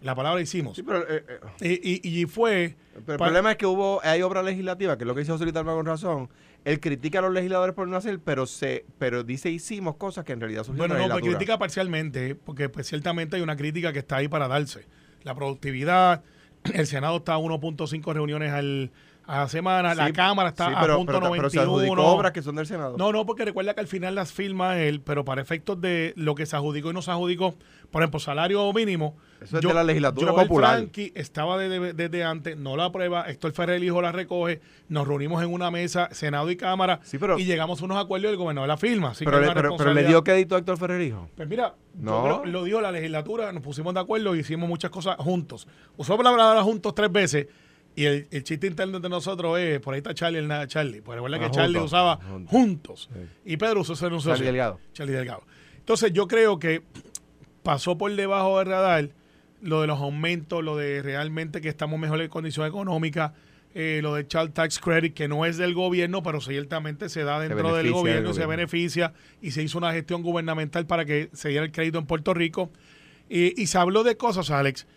[0.02, 0.76] la palabra hicimos.
[0.76, 1.24] Sí, pero, eh,
[1.62, 5.04] eh, Y, y- y fue, pero el problema es que hubo, hay obra legislativa, que
[5.04, 6.30] es lo que dice José Luis con razón.
[6.66, 10.34] Él critica a los legisladores por no hacer, pero se, pero dice hicimos cosas que
[10.34, 13.56] en realidad surgieron bueno, en no, la pues critica parcialmente, porque pues ciertamente hay una
[13.56, 14.86] crítica que está ahí para darse.
[15.24, 16.24] La productividad,
[16.74, 18.92] el Senado está a 1.5 reuniones al,
[19.30, 22.04] a la semana, la Cámara está sí, a pero, punto pero, pero se adjudicó 91.
[22.18, 22.96] obras que son del Senado.
[22.98, 26.34] No, no, porque recuerda que al final las firma él, pero para efectos de lo
[26.36, 27.56] que se adjudicó y no se adjudicó,
[27.92, 29.16] por ejemplo, salario mínimo.
[29.42, 30.78] Eso es de la legislatura Joel popular.
[30.78, 35.42] Frankie estaba desde, desde antes, no la aprueba, Héctor Ferrer hijo la recoge, nos reunimos
[35.44, 38.38] en una mesa, Senado y Cámara, Sí, pero- y llegamos a unos acuerdos y el
[38.38, 39.12] gobernador la firma.
[39.12, 41.30] Así que pero, hay le, pero, pero le dio crédito a Héctor Ferrer Hijo.
[41.38, 42.24] Pues mira, No.
[42.24, 45.68] creo- lo dijo la legislatura, nos pusimos de acuerdo y hicimos muchas cosas juntos.
[45.96, 47.48] Usó la palabra juntos tres veces
[48.02, 51.02] y el, el chiste interno de nosotros es, por ahí está Charlie, el nada Charlie.
[51.02, 53.10] Pues recuerda Ah, que Charlie usaba Juntos.
[53.46, 54.46] Y Pedro usó ese anuncio Charlie.
[54.46, 54.80] Delgado.
[54.94, 55.44] Charlie Delgado.
[55.78, 56.82] Entonces yo creo que
[57.64, 59.10] pasó por debajo del radar
[59.62, 63.34] lo de los aumentos, lo de realmente que estamos mejor en condición económica,
[63.76, 67.40] eh, lo de Child Tax Credit, que no es del gobierno, pero ciertamente se da
[67.40, 68.50] dentro del beneficia del gobierno y se gobierno.
[68.58, 72.34] beneficia y se hizo una gestión gubernamental para que se diera el crédito en Puerto
[72.34, 72.72] Rico.
[73.28, 74.88] Y se habló de cosas, Alex,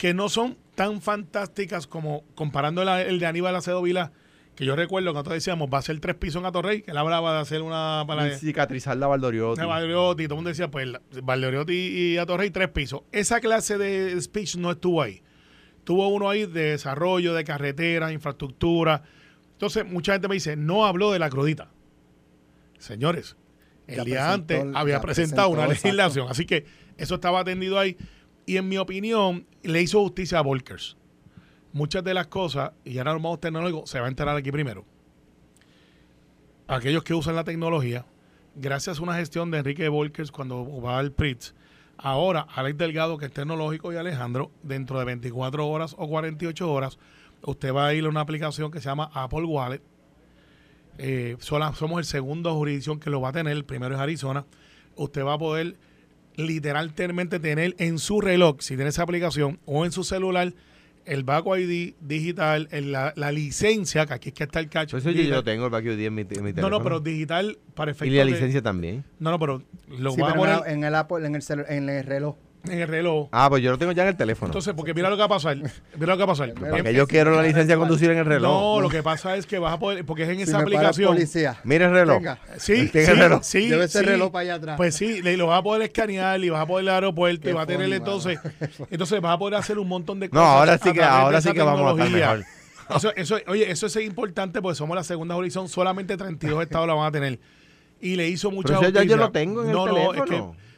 [0.00, 4.12] que no son tan fantásticas como comparando la- el de Aníbal Acedo Vila,
[4.54, 6.96] que yo recuerdo que nosotros decíamos, va a ser tres pisos en Atorrey, que él
[6.96, 8.04] hablaba de hacer una...
[8.06, 9.60] Para, Y cicatrizar la Valdoriotti.
[9.60, 13.02] de Valdeoriotti, todo el mundo decía, pues, la- Valdeoriotti y Atorrey, tres pisos.
[13.12, 15.22] Esa clase de speech no estuvo ahí.
[15.84, 19.02] Tuvo uno ahí de desarrollo, de carreteras, infraestructura.
[19.52, 21.68] Entonces, mucha gente me dice, no habló de la crudita.
[22.78, 23.36] Señores,
[23.86, 25.84] el Ya día presentó antes había presentado una exacto.
[25.88, 26.26] legislación.
[26.30, 26.64] Así que
[26.96, 27.96] eso estaba atendido ahí.
[28.50, 30.96] Y en mi opinión, le hizo justicia a Volkers.
[31.72, 34.84] Muchas de las cosas, y ahora los modos tecnológicos, se va a enterar aquí primero.
[36.66, 38.06] Aquellos que usan la tecnología,
[38.56, 41.54] gracias a una gestión de Enrique Volkers cuando va al PRITS,
[41.96, 46.98] ahora Alex Delgado, que es tecnológico, y Alejandro, dentro de 24 horas o 48 horas,
[47.42, 49.82] usted va a ir a una aplicación que se llama Apple Wallet.
[50.98, 54.44] Eh, somos el segundo jurisdicción que lo va a tener, el primero es Arizona.
[54.96, 55.76] Usted va a poder
[56.36, 60.52] literalmente tener en su reloj, si tiene esa aplicación, o en su celular,
[61.06, 64.92] el Back ID digital, el- la, la licencia, que aquí es que está el cacho.
[64.96, 66.70] Pues eso yo, yo tengo el Back ID en mi, en mi No, teléfono.
[66.78, 69.04] no, pero digital para efectos Y la de- licencia también.
[69.18, 71.42] No, no, pero lo Sí, va a pero poner el, en el Apple, en el,
[71.68, 72.36] en el reloj.
[72.64, 73.28] En el reloj.
[73.32, 74.48] Ah, pues yo lo tengo ya en el teléfono.
[74.48, 75.56] Entonces, porque mira lo que va a pasar.
[75.56, 75.72] Mira
[76.06, 76.52] lo que va a pasar.
[76.54, 78.50] ¿Para qué yo quiero la licencia de conducir en el reloj?
[78.76, 80.62] No, lo que pasa es que vas a poder, porque es en Si esa me
[80.64, 81.14] aplicación.
[81.14, 81.58] policía.
[81.64, 82.16] Mira el reloj.
[82.18, 82.38] Venga.
[82.58, 83.40] Sí, Tiene sí, el reloj.
[83.42, 84.04] sí, Lleve ese sí.
[84.04, 84.76] reloj para allá atrás.
[84.76, 87.48] Pues sí, le, lo vas a poder escanear y vas a poder ir al aeropuerto
[87.48, 88.38] y vas a tener funny, entonces,
[88.90, 90.46] entonces vas a poder hacer un montón de No, cosas.
[90.46, 92.28] ahora a sí que, ahora sí que vamos a estar tecnología.
[92.36, 92.46] mejor.
[92.96, 96.94] Eso, eso, oye, eso es importante porque somos la segunda jurisdicción, solamente 32 estados la
[96.94, 97.38] van a tener.
[98.00, 100.24] Y le hizo mucha Pero eso ya yo lo tengo en no, el No, teléfono.
[100.24, 100.69] es que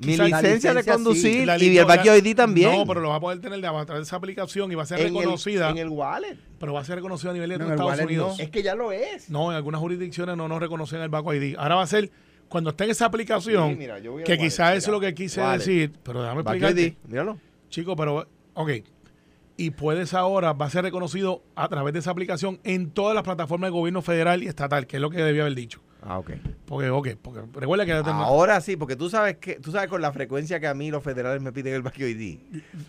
[0.00, 0.90] Mi La licencia de sí.
[0.90, 2.70] conducir la y el Back ID también.
[2.72, 4.84] No, pero lo vas a poder tener de- a través de esa aplicación y va
[4.84, 5.70] a ser en el, reconocida.
[5.70, 6.36] en el wallet.
[6.60, 8.38] Pero va a ser reconocida a nivel de No, Estados Unidos.
[8.38, 8.44] no.
[8.44, 9.28] Es que ya lo es.
[9.30, 11.56] No, en algunas jurisdicciones no nos reconocen el Back ID.
[11.58, 12.10] Ahora va a ser,
[12.48, 15.00] cuando esté en esa aplicación, Sí, mira, yo voy al que quizás eso es lo
[15.00, 15.58] que quise Wallet.
[15.58, 16.42] decir, pero déjame.
[16.70, 17.38] ID, míralo.
[17.68, 18.70] Chico, pero, ok.
[19.56, 23.24] y puedes ahora, va a ser reconocido a través de esa aplicación en todas las
[23.24, 25.80] plataformas de gobierno federal y estatal, que es lo que debía haber dicho.
[26.00, 26.30] Ah, ok.
[26.64, 29.88] Porque, ok, porque recuerda que ya tenemos- Ahora sí, porque tú sabes que tú sabes
[29.88, 32.38] con la frecuencia que a mí los federales me piden el Back ID.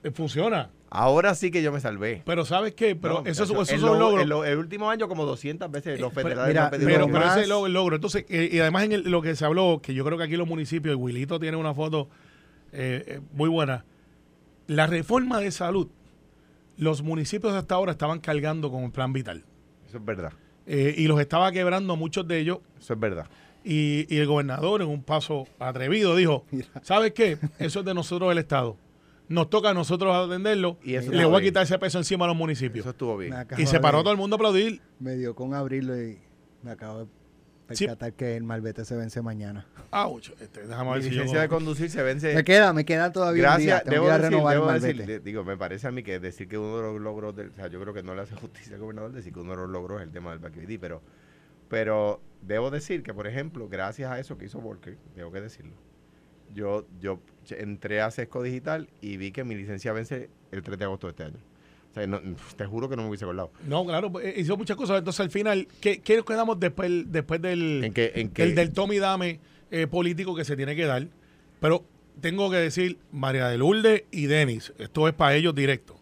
[0.03, 0.69] eh, funciona.
[0.91, 2.21] Ahora sí que yo me salvé.
[2.25, 2.95] Pero ¿sabes qué?
[2.95, 4.21] Pero No, eso, eso es un lo- logro.
[4.21, 6.87] El, lo- el último año como 200 veces los pero- federales mira, me han pedido
[6.89, 7.95] Pero, pero ese es el logro.
[7.95, 10.35] Entonces, eh, y además en el- lo que se habló, que yo creo que aquí
[10.37, 12.09] los municipios, y Wilito tiene una foto
[12.71, 13.85] eh, eh, muy buena.
[14.67, 15.87] La reforma de salud,
[16.77, 19.43] los municipios hasta ahora estaban cargando con el plan vital.
[19.87, 20.31] Eso es verdad.
[20.71, 22.59] Eh, y los estaba quebrando muchos de ellos.
[22.79, 23.25] Eso es verdad.
[23.63, 26.45] Y, y el gobernador, en un paso atrevido, dijo:
[26.83, 27.37] ¿Sabes qué?
[27.57, 28.77] Eso es de nosotros el Estado.
[29.27, 30.77] Nos toca a nosotros atenderlo.
[30.83, 32.83] Y eso le voy a quitar ese peso encima a los municipios.
[32.83, 33.33] Eso estuvo bien.
[33.57, 34.79] Y se paró de- todo el mundo a aplaudir.
[34.99, 36.17] Me dio con abrirlo y
[36.63, 37.05] me acabo de
[37.77, 37.85] Sí.
[37.85, 39.65] percatar que el malvete se vence mañana.
[39.91, 41.15] Ouch, este, déjame Mi ver si yo.
[41.15, 42.33] licencia de conducir se vence.
[42.35, 43.75] Me queda, me queda todavía un día.
[43.75, 45.11] Gracias, Tengo debo que ir a decir, renovar el debo decir, malvete.
[45.13, 47.55] de- digo, me parece a mí que decir que uno de los logros del, o
[47.55, 49.69] sea, yo creo que no le hace justicia al gobernador decir que uno de los
[49.69, 51.01] logros es el tema del Back ID, pero,
[51.69, 55.73] pero debo decir que, por ejemplo, gracias a eso que hizo Volker, tengo que decirlo,
[56.53, 57.19] yo, yo
[57.51, 61.11] entré a Sesco Digital y vi que mi licencia vence el 3 de agosto de
[61.11, 61.37] este año.
[61.91, 62.21] O sea, no-
[62.55, 63.51] te juro que no me hubiese acordado.
[63.67, 64.99] No, claro, pues, hizo muchas cosas.
[64.99, 68.71] Entonces, al final, ¿qué, qué nos quedamos después, después del, En que, en del, del
[68.73, 69.39] Tommy Dame
[69.71, 71.07] eh, político que se tiene que dar?
[71.59, 71.83] Pero
[72.21, 75.97] tengo que decir, María de Lourdes y Denis, esto es para ellos directo.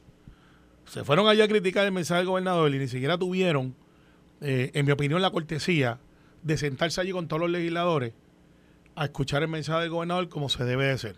[0.85, 3.75] Se fueron allá a criticar el mensaje del gobernador y ni siquiera tuvieron,
[4.41, 5.99] eh, en mi opinión, la cortesía
[6.43, 8.13] de sentarse allí con todos los legisladores
[8.95, 11.15] a escuchar el mensaje del gobernador como se debe de ser.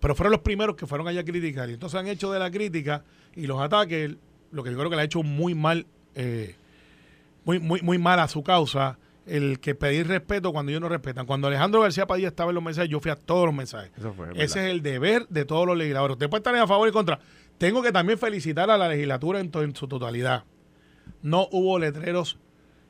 [0.00, 1.70] Pero fueron los primeros que fueron allá a criticar.
[1.70, 3.02] Y entonces han hecho de la crítica
[3.34, 4.16] y los ataques
[4.50, 6.54] lo que yo creo que le ha hecho muy mal, eh,
[7.44, 11.26] muy, muy, muy mal a su causa, el que pedir respeto cuando ellos no respetan.
[11.26, 13.90] Cuando Alejandro García Padilla estaba en los mensajes, yo fui a todos los mensajes.
[14.16, 16.14] Fue, Ese es el deber de todos los legisladores.
[16.14, 17.18] Usted puede estar a favor y contra.
[17.58, 20.44] Tengo que también felicitar a la legislatura en, en su totalidad.
[21.22, 22.38] No hubo letreros.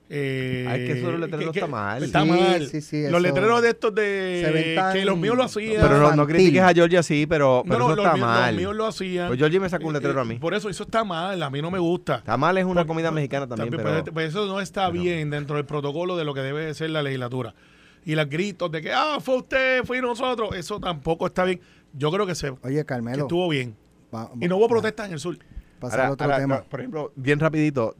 [0.08, 2.02] Eh, Ay, que eso de los letreros está mal.
[2.02, 2.66] Está Sí, mal.
[2.68, 5.82] sí, sí, los letreros de estos de tan- que los míos lo hacían.
[5.82, 8.26] Pero no, no critiques a Georgia así, pero, No, pero no, eso los está míos,
[8.28, 8.54] mal.
[8.54, 9.26] los míos lo hacían.
[9.26, 10.36] Pues Georgie me sacó un letrero Eh, a mí.
[10.38, 11.42] Por eso, eso está mal.
[11.42, 12.16] A mí no me gusta.
[12.18, 14.04] Está mal es una Por- comida mexicana también, También, pero...
[14.04, 16.90] pues, pues eso no está bien dentro del protocolo de lo que debe de ser
[16.90, 17.54] la legislatura.
[18.04, 21.60] Y los gritos de que, ah, fue usted, fue nosotros, eso tampoco está bien.
[21.92, 23.22] Yo creo que se Oye, que Carmelo.
[23.24, 23.74] estuvo bien.
[24.14, 25.36] va- Y no hubo protestas en el sur.
[25.80, 26.56] Pasar Ahora- a otro ahora, tema.
[26.58, 27.96] no, por ejemplo, bien rapidito,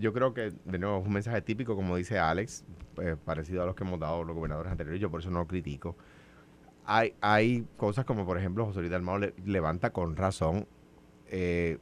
[0.00, 3.66] yo creo que, de nuevo, es un mensaje típico, como dice Alex, pues, parecido a
[3.66, 5.96] los que hemos dado los gobernadores anteriores, yo por eso no lo critico.
[6.84, 10.66] Hay, hay cosas como, por ejemplo, José Luis Dalmau le- levanta con razón
[11.26, 11.78] eh,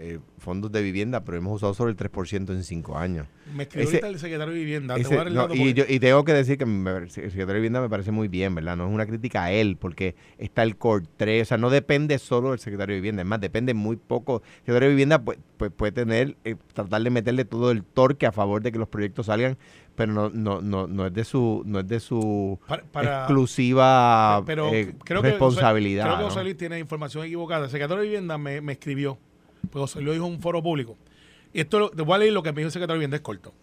[0.00, 3.26] eh, fondos de vivienda, pero hemos usado solo el 3% en cinco años.
[3.54, 4.96] Me escribió Ese- ahorita el secretario de Vivienda.
[4.96, 7.88] Ese- no, y, yo, y tengo que decir que me- el secretario de Vivienda me
[7.88, 8.76] parece muy bien, ¿verdad?
[8.76, 12.18] No es una crítica a él, porque está el COR 3, o sea, no depende
[12.18, 14.42] solo del secretario de Vivienda, es más, depende muy poco.
[14.42, 18.26] El secretario de Vivienda pues, pues, puede tener, eh, tratar de meterle todo el torque
[18.26, 19.58] a favor de que los proyectos salgan,
[19.96, 24.42] pero no, no, no, no es de su, no es de su para, para- exclusiva
[24.46, 26.04] pero eh, creo responsabilidad.
[26.04, 26.56] Creo que ¿no?
[26.56, 27.64] Tiene información equivocada.
[27.64, 29.18] El secretario de Vivienda me, me escribió,
[29.70, 30.96] pues Luis dijo un foro público.
[31.52, 33.16] Y esto lo- te voy a leer lo que me dijo el secretario de Vivienda,
[33.16, 33.54] es corto.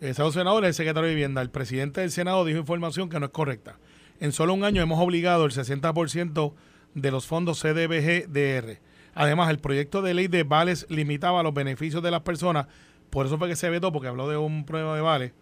[0.00, 1.40] El Senado senador es el secretario de Vivienda.
[1.40, 3.78] El presidente del Senado dijo información que no es correcta.
[4.20, 6.54] En solo un año hemos obligado el 60%
[6.94, 8.78] de los fondos CDBG-DR.
[9.14, 12.66] Además, el proyecto de ley de vales limitaba los beneficios de las personas,
[13.10, 15.32] por eso fue que se vetó, porque habló de un problema de vales.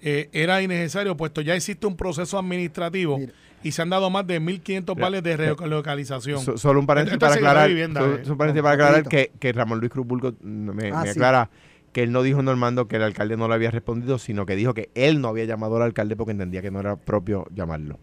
[0.00, 3.32] Eh, era innecesario, puesto ya existe un proceso administrativo Mira.
[3.64, 6.40] y se han dado más de 1.500 Mira, vales de eh, relocalización.
[6.40, 8.20] So- solo un paréntesis para aclarar, Vivienda, so- eh.
[8.24, 11.00] so un paréntesis Un para aclarar que, que Ramón Luis Cruz Bulgo mm, me, Ah,
[11.00, 11.10] me sí.
[11.10, 11.50] aclara
[11.92, 14.72] que él no dijo Normando que el alcalde no le había respondido, sino que dijo
[14.74, 17.98] que él no había llamado al alcalde porque entendía que no era propio llamarlo.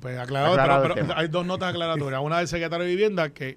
[0.00, 1.20] Pues, aclarado, Aclarado pero- el pero tema.
[1.20, 2.20] hay dos notas aclaratorias.
[2.22, 3.56] Una del secretario de Vivienda que,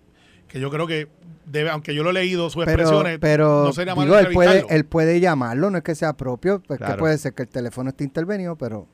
[0.49, 1.07] que yo creo que
[1.45, 4.33] debe, aunque yo lo he leído, sus Pero, expresiones, pero no sería malo digo, él
[4.33, 4.75] puede, entrevistarlo.
[4.75, 7.89] él puede llamarlo, no es que sea propio, pues que puede ser que el teléfono
[7.91, 8.88] esté intervenido, pero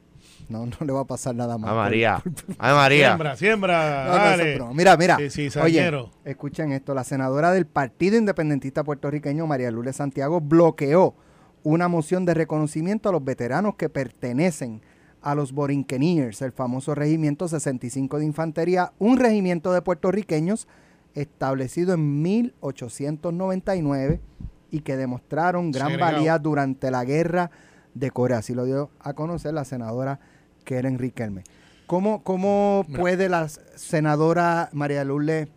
[0.49, 1.71] no, no le va a pasar nada más.
[1.71, 2.21] A María.
[2.59, 3.07] A María.
[3.07, 4.59] Siembra, siembra, No, dale.
[4.73, 5.17] Mira, mira.
[5.29, 5.91] Sí, sí, Oye,
[6.23, 6.93] escuchen esto.
[6.93, 11.15] La senadora del Partido Independentista Puertorriqueño, María Lourdes Santiago, bloqueó
[11.63, 14.81] una moción de reconocimiento a los veteranos que pertenecen
[15.21, 20.67] a los Borinqueniers, el famoso Regimiento 65 de Infantería, un regimiento de puertorriqueños
[21.15, 24.19] establecido en 1899
[24.71, 26.13] y que demostraron gran Segregado.
[26.15, 27.51] valía durante la guerra
[27.93, 28.39] de Corea.
[28.39, 30.19] Así lo dio a conocer la senadora
[30.65, 31.43] Keren Riquelme.
[31.87, 32.99] ¿Cómo, cómo Mira.
[32.99, 35.47] puede la senadora María Lourdes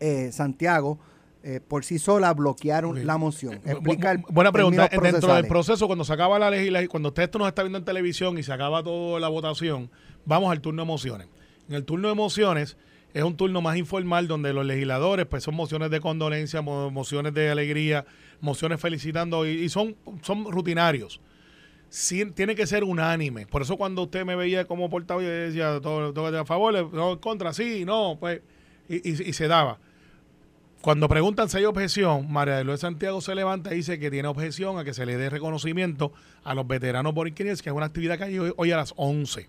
[0.00, 0.98] eh, Santiago
[1.42, 3.04] eh, por sí sola bloquear un- Ok.
[3.04, 3.54] la moción?
[3.64, 4.88] Explica el- bu- Buena pregunta.
[4.88, 7.84] Dentro del proceso, cuando se acaba la legislación, cuando usted esto nos está viendo en
[7.84, 9.90] televisión y se acaba toda la votación,
[10.26, 11.28] vamos al turno de mociones.
[11.68, 12.76] En el turno de mociones,
[13.12, 17.34] es un turno más informal donde los legisladores pues son mociones de condolencia, mo- mociones
[17.34, 18.04] de alegría,
[18.40, 21.20] mociones felicitando y, son, son rutinarios.
[22.36, 23.46] Tiene que ser unánime.
[23.46, 27.12] Por eso cuando usted me veía como portavoz, yo decía, todo, todo a favor, no,
[27.12, 28.42] en contra, sí, no, pues,
[28.88, 29.78] y, se daba.
[30.82, 34.28] Cuando preguntan si hay objeción, María de Lourdes Santiago se levanta y dice que tiene
[34.28, 36.12] objeción a que se le dé reconocimiento
[36.44, 39.48] a los veteranos borinquenienses, que es una actividad que hay hoy, hoy a las 11.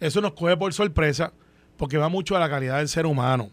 [0.00, 1.32] Eso nos coge por sorpresa
[1.76, 3.50] porque va mucho a la calidad del ser humano.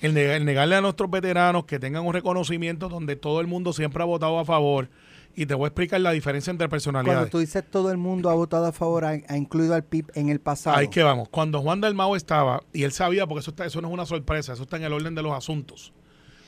[0.00, 3.72] El, neg- el negarle a nuestros veteranos que tengan un reconocimiento donde todo el mundo
[3.72, 4.88] siempre ha votado a favor.
[5.36, 7.30] Y te voy a explicar la diferencia entre Cuando personalidades.
[7.30, 10.28] tú dices todo el mundo ha votado a favor, ha, ha incluido al PIB en
[10.28, 10.76] el pasado.
[10.76, 11.28] Ahí que vamos.
[11.28, 14.06] Cuando Juan del Mao estaba, y él sabía, porque eso, está, eso no es una
[14.06, 15.92] sorpresa, eso está en el orden de los asuntos.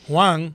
[0.08, 0.54] Juan,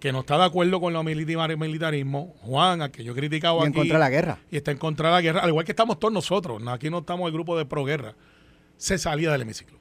[0.00, 3.58] que no está de acuerdo con lo militar- militarismo, Juan, al que yo he criticado
[3.58, 4.38] y en aquí, contra de la guerra.
[4.50, 6.88] y está en contra de la guerra, al igual que estamos todos nosotros, no- aquí
[6.88, 8.14] no estamos el grupo de proguerra,
[8.78, 9.78] se salía del hemiciclo.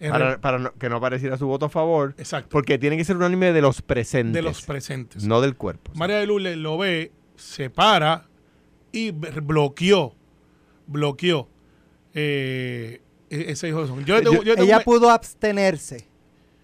[0.00, 3.04] Para, re- para no- que no apareciera su voto a favor, Exacto, porque tiene que
[3.04, 5.24] ser unánime de los presentes, de los presentes.
[5.24, 5.90] no del cuerpo.
[5.94, 8.26] María de Lourdes lo ve, se para
[8.92, 10.14] y bloqueó,
[10.86, 11.48] bloqueó
[12.14, 16.06] eh, e- ese hijo de su- Yo, tengo- Yo- yo tengo Ella un- pudo abstenerse.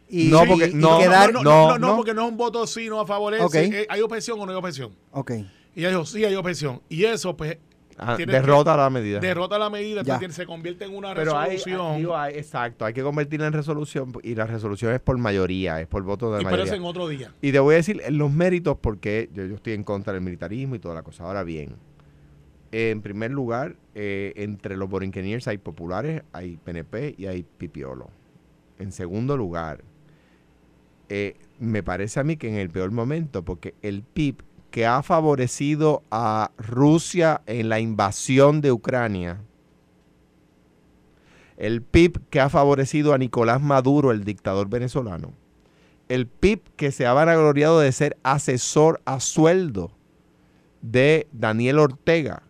[0.08, 1.96] Y, No, y- porque- y no, quedar, no, no, no, no, ¿no?
[1.96, 3.34] porque no es un voto sí, no a favor.
[3.34, 3.54] es- Ok.
[3.56, 4.94] eh, ¿Hay objeción o no hay objeción?
[5.10, 5.32] Ok.
[5.74, 6.80] Y ella dijo, sí, hay objeción.
[6.88, 7.58] Y eso, pues,
[7.96, 9.20] Ah, derrota la medida.
[9.20, 11.96] derrota la medida, entonces se convierte en una Pero hay, resolución.
[11.98, 15.86] digo, hay- exacto, hay que convertirla en resolución y la resolución es por mayoría, es
[15.86, 16.74] por voto de y pero mayoría.
[16.74, 17.32] en otro día.
[17.40, 20.22] Y te voy a decir en los méritos porque yo, yo estoy en contra del
[20.22, 21.24] militarismo y toda la cosa.
[21.24, 21.76] Ahora bien,
[22.72, 28.10] en primer lugar, eh, entre los borinqueniers hay populares, hay PNP y hay pipiolo.
[28.80, 29.84] En segundo lugar,
[31.08, 34.42] eh, me parece a mí que en el peor momento, porque el PIB
[34.74, 39.40] que ha favorecido a Rusia en la invasión de Ucrania,
[41.56, 45.32] el PIB que ha favorecido a Nicolás Maduro, el dictador venezolano,
[46.08, 49.92] el PIB que se ha vanagloriado de ser asesor a sueldo
[50.82, 52.42] de Daniel Ortega,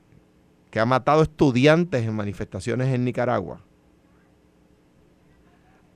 [0.70, 3.60] que ha matado estudiantes en manifestaciones en Nicaragua,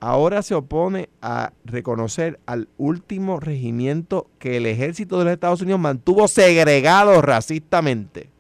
[0.01, 5.81] ahora se opone a reconocer al último regimiento que el ejército de los Estados Unidos
[5.81, 8.31] mantuvo segregado racistamente,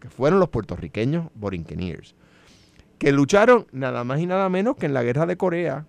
[0.00, 2.14] que fueron los puertorriqueños Borinqueniers,
[2.98, 5.86] que lucharon nada más y nada menos que en la guerra de Corea,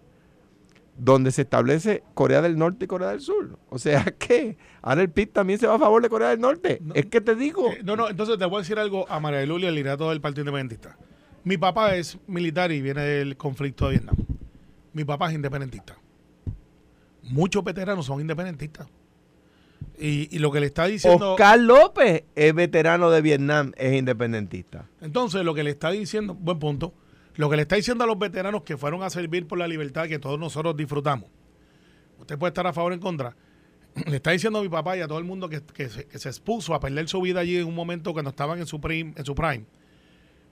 [0.97, 3.57] donde se establece Corea del Norte y Corea del Sur.
[3.69, 6.79] O sea que ahora el PIB también se va a favor de Corea del Norte.
[6.81, 7.69] No, es que te digo.
[7.71, 10.09] Eh, no, no, entonces te voy a decir algo a María Lula y al liderato
[10.09, 10.97] del Partido Independentista.
[11.45, 14.15] Mi papá es militar y viene del conflicto de Vietnam.
[14.93, 15.95] Mi papá es independentista.
[17.21, 18.87] Muchos veteranos son independentistas.
[19.99, 21.33] Y, y lo que le está diciendo.
[21.33, 24.89] Oscar López es veterano de Vietnam, es independentista.
[25.01, 26.95] Entonces, lo que le está diciendo, buen punto,
[27.35, 30.07] lo que le está diciendo a los veteranos que fueron a servir por la libertad
[30.07, 31.29] que todos nosotros disfrutamos,
[32.19, 33.35] usted puede estar a favor o en contra,
[34.07, 36.17] le está diciendo a mi papá y a todo el mundo que, que se, que
[36.17, 39.13] se expuso a perder su vida allí en un momento cuando estaban en su prime,
[39.15, 39.65] en su prime,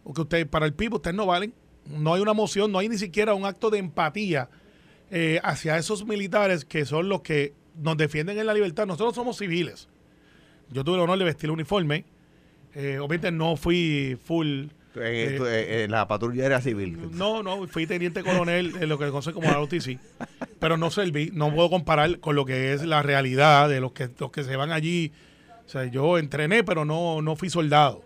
[0.04, 1.54] porque usted, para el PIB ustedes no valen,
[1.88, 4.50] no hay una moción, no hay ni siquiera un acto de empatía
[5.12, 8.86] eh, hacia esos militares que son los que nos defienden en la libertad.
[8.86, 9.88] Nosotros somos civiles.
[10.70, 12.06] Yo tuve el honor de vestir el uniforme.
[12.74, 17.10] Eh, obviamente no fui full Eh, la patrulla era civil.
[17.12, 20.00] no, no, fui teniente coronel en lo que conoce como la OTC,
[20.60, 24.10] pero no serví, no puedo comparar con lo que es la realidad de los que,
[24.20, 25.12] los que se van allí.
[25.66, 28.04] O sea, yo entrené, pero no, no fui soldado.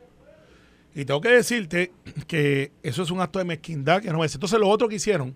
[0.97, 1.91] Y tengo que decirte
[2.25, 4.33] que eso es un acto de mezquindad que no es.
[4.33, 5.35] Entonces, lo otro que hicieron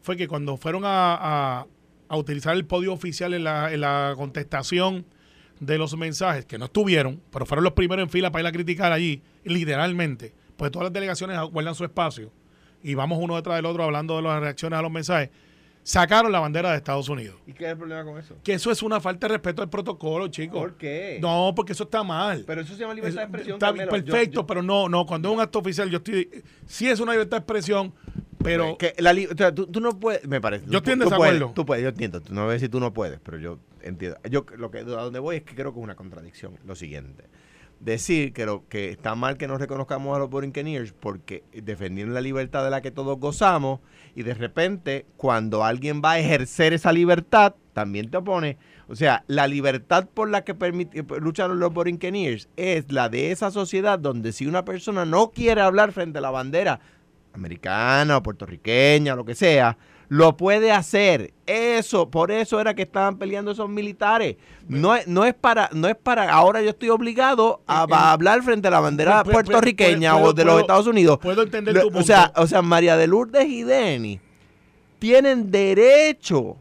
[0.00, 1.66] fue que cuando fueron a,
[2.08, 5.04] a- utilizar el podio oficial en la, en la contestación
[5.58, 8.52] de los mensajes, que no estuvieron, pero fueron los primeros en fila para ir a
[8.52, 12.30] criticar allí, literalmente, pues todas las delegaciones guardan su espacio
[12.82, 15.30] y vamos uno detrás del otro hablando de las reacciones a los mensajes,
[15.82, 17.36] sacaron la bandera de Estados Unidos.
[17.46, 18.36] ¿Y qué es el problema con eso?
[18.44, 20.72] Que eso es una falta de respeto al protocolo, chicos.
[20.78, 21.18] qué?
[21.20, 22.44] No, porque eso está mal.
[22.46, 23.54] Pero eso se llama libertad de expresión.
[23.56, 23.90] Está Carmelo.
[23.90, 27.12] Perfecto, yo- pero no, no, cuando es un acto oficial, yo estoy, sí es una
[27.12, 27.92] libertad de expresión,
[28.42, 30.64] pero que la o sea, tú, tú no puedes, me parece.
[30.66, 30.98] Yo tú- estoy en
[31.54, 32.20] tú puedes, yo entiendo.
[32.20, 34.18] Tú no a decir tú no puedes, pero yo entiendo.
[34.30, 36.58] Yo lo que a donde voy es que creo que es una contradicción.
[36.64, 37.24] Lo siguiente.
[37.84, 42.20] Decir que lo que está mal que no reconozcamos a los Borinqueniers porque defendieron la
[42.20, 43.80] libertad de la que todos gozamos
[44.14, 48.56] y de repente cuando alguien va a ejercer esa libertad también te opone.
[48.86, 53.50] O sea, la libertad por la que permiti- lucharon los Borinqueniers es la de esa
[53.50, 56.78] sociedad donde si una persona no quiere hablar frente a la bandera
[57.32, 59.76] americana o puertorriqueña, lo que sea,
[60.12, 61.32] lo puede hacer.
[61.46, 64.36] Eso, por eso era que estaban peleando esos militares.
[64.68, 68.68] No es, no es para, no es para, ahora yo estoy obligado a, hablar frente
[68.68, 71.18] a la bandera Pu- pu- puertorriqueña puedo- o de los Estados Unidos.
[71.18, 72.06] puedo entender tu O punto.
[72.06, 74.20] sea, o sea, María de Lourdes y Denny
[74.98, 76.58] tienen derecho.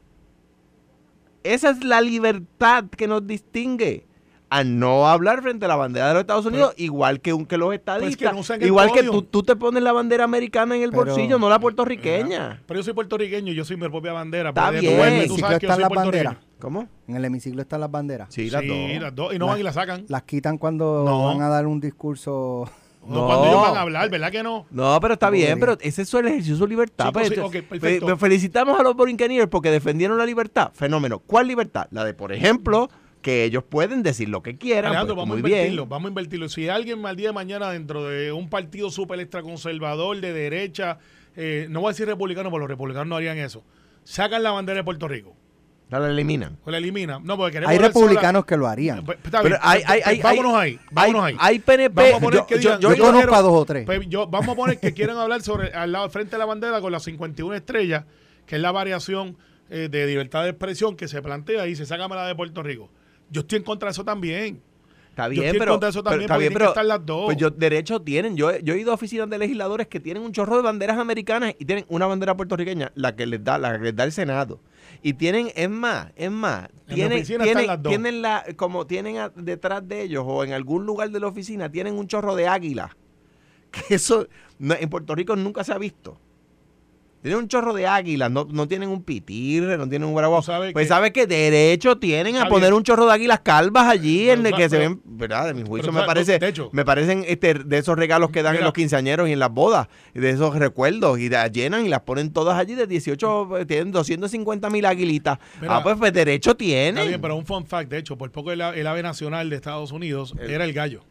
[1.44, 4.06] Esa es la libertad que nos distingue.
[4.54, 7.56] A no hablar frente a la bandera de los Estados Unidos, igual que, un, que
[7.58, 8.34] los estadistas.
[8.34, 11.06] no usan el igual que tú, tú te pones la bandera americana en el Pero-
[11.06, 12.62] bolsillo, no la puertorriqueña.
[12.68, 14.50] Pero yo soy puertorriqueño, yo soy mi propia bandera.
[14.50, 14.86] Está bien.
[14.86, 16.36] En el tú hemiciclo sabes que yo están las banderas.
[16.60, 16.88] ¿Cómo?
[17.08, 18.28] En el hemiciclo están las banderas.
[18.34, 19.02] Sí, las Sí, dos.
[19.02, 19.34] las dos.
[19.34, 20.06] Y no Las- van y la sacan.
[20.10, 21.24] Las quitan cuando No.
[21.28, 22.70] van a dar un discurso.
[23.08, 23.26] No, No.
[23.28, 24.66] cuando ellos van a hablar, ¿verdad que no?
[24.70, 27.06] No, pero está No bien, pero ese es el ejercicio de su libertad.
[27.08, 28.08] Sí, pues, pues sí, entonces, ok, perfecto.
[28.08, 30.72] fe- felicitamos a los Borinqueniers porque defendieron la libertad.
[30.74, 31.20] Fenómeno.
[31.20, 31.88] ¿Cuál libertad?
[31.90, 32.90] La de, por ejemplo,
[33.22, 34.88] que ellos pueden decir lo que quieran.
[34.92, 35.90] Alejandro, pues, vamos a muy invertirlo, bien.
[35.90, 36.50] vamos a invertirlo.
[36.50, 40.98] Si alguien al día de mañana dentro de un partido súper extra conservador de derecha,
[41.36, 43.64] eh, no voy a decir republicano, porque los republicanos no harían eso,
[44.04, 45.36] sacan la bandera de Puerto Rico
[45.90, 46.58] La eliminan.
[46.66, 47.24] o la eliminan.
[47.24, 49.06] No, porque queremos Hay republicanos que lo harían.
[49.06, 51.38] Pues, está Pero hay- hay- pues, hay- vámonos hay- ahí, vámonos hay, ahí.
[51.42, 51.96] hay PNP.
[52.02, 53.66] Vamos a poner yo- que yo- digan, yo- Yo yo conozco quiero- a dos o
[53.66, 53.86] tres.
[53.86, 56.82] Pues yo- vamos a poner que quieren hablar sobre al lado frente de la bandera
[56.82, 58.06] con las 51 estrellas,
[58.48, 59.38] que es la variación
[59.74, 62.90] eh, de libertad de expresión que se plantea y se saca la de Puerto Rico.
[63.32, 64.62] Yo estoy en contra de eso también.
[65.10, 66.70] Está Yo bien, estoy en pero, contra de eso pero también, está porque bien, pero
[66.70, 67.26] estar las dos.
[67.26, 68.38] pues yo derecho tienen.
[68.38, 71.54] Yo, yo he ido a oficinas de legisladores que tienen un chorro de banderas americanas
[71.60, 74.60] y tienen una bandera puertorriqueña, la que les da, la que les da el Senado.
[75.04, 77.90] Y tienen, es más, es más, tienen, tienen, están las dos.
[77.90, 81.70] tienen la, como tienen a- detrás de ellos o en algún lugar de la oficina,
[81.72, 82.96] tienen un chorro de águila.
[83.72, 84.28] Que eso
[84.60, 86.18] no- en Puerto Rico nunca se ha visto.
[87.22, 90.86] Tienen un chorro de águilas, no, no tienen un pitirre, no tienen un sabes Pues
[90.86, 94.44] que- sabes que derecho tienen a Está poner un chorro de águilas calvas allí en
[94.44, 95.46] el que se ven, ¿verdad?
[95.48, 98.42] De mi juicio pero me parece, de hecho- me parecen este, de esos regalos que
[98.42, 101.90] dan en los quinceañeros y en las bodas, de esos recuerdos, y las llenan y
[101.90, 105.38] las ponen todas allí de 18, eh, tienen 250 mil aguilitas.
[105.62, 107.08] Mira, ah, pues, pues derecho Está tienen.
[107.08, 110.34] bien, pero un fun fact, de hecho, por poco el, ave nacional de Estados Unidos
[110.40, 111.04] El- era el gallo.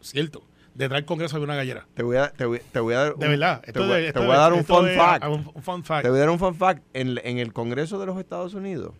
[0.00, 0.42] Cierto.
[0.74, 1.86] Detrás del Congreso había una gallera.
[1.94, 3.60] Te voy a, te voy, te voy a dar De un- verdad.
[3.62, 5.24] te voy, de- te esto voy de- a dar un fun de- fact.
[5.26, 6.02] Un, un fun fact.
[6.04, 6.82] Te voy a dar un fun fact.
[6.94, 8.94] En, en el Congreso de los Estados Unidos,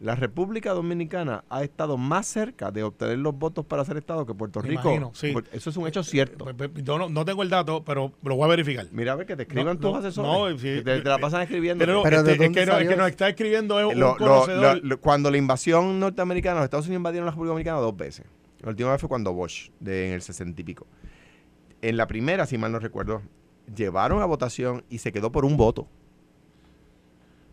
[0.00, 4.34] la República Dominicana ha estado más cerca de obtener los votos para ser Estado que
[4.34, 4.82] Puerto Me Rico.
[4.88, 5.30] imagino, sí.
[5.32, 6.44] Porque Eso es un hecho cierto.
[6.46, 8.86] Pues, pues, Yo no, no tengo el dato, pero lo voy a verificar.
[8.90, 10.54] Mira a ver que te escriban No, tus no, asesores.
[10.54, 11.84] no, sí, que te, te la pasan escribiendo.
[11.84, 14.00] Pero, Pero ¿de este, es, que no, es salió que nos está escribiendo es un
[14.00, 14.78] Lo- conocedor.
[14.78, 18.24] lo- lo- cuando la invasión norteamericana, los Estados Unidos invadieron la República Dominicana dos veces.
[18.60, 20.86] La última vez fue cuando Bush, de, en el 60 y pico.
[21.82, 23.22] En la primera, si mal no recuerdo,
[23.74, 25.88] llevaron a votación y se quedó por un voto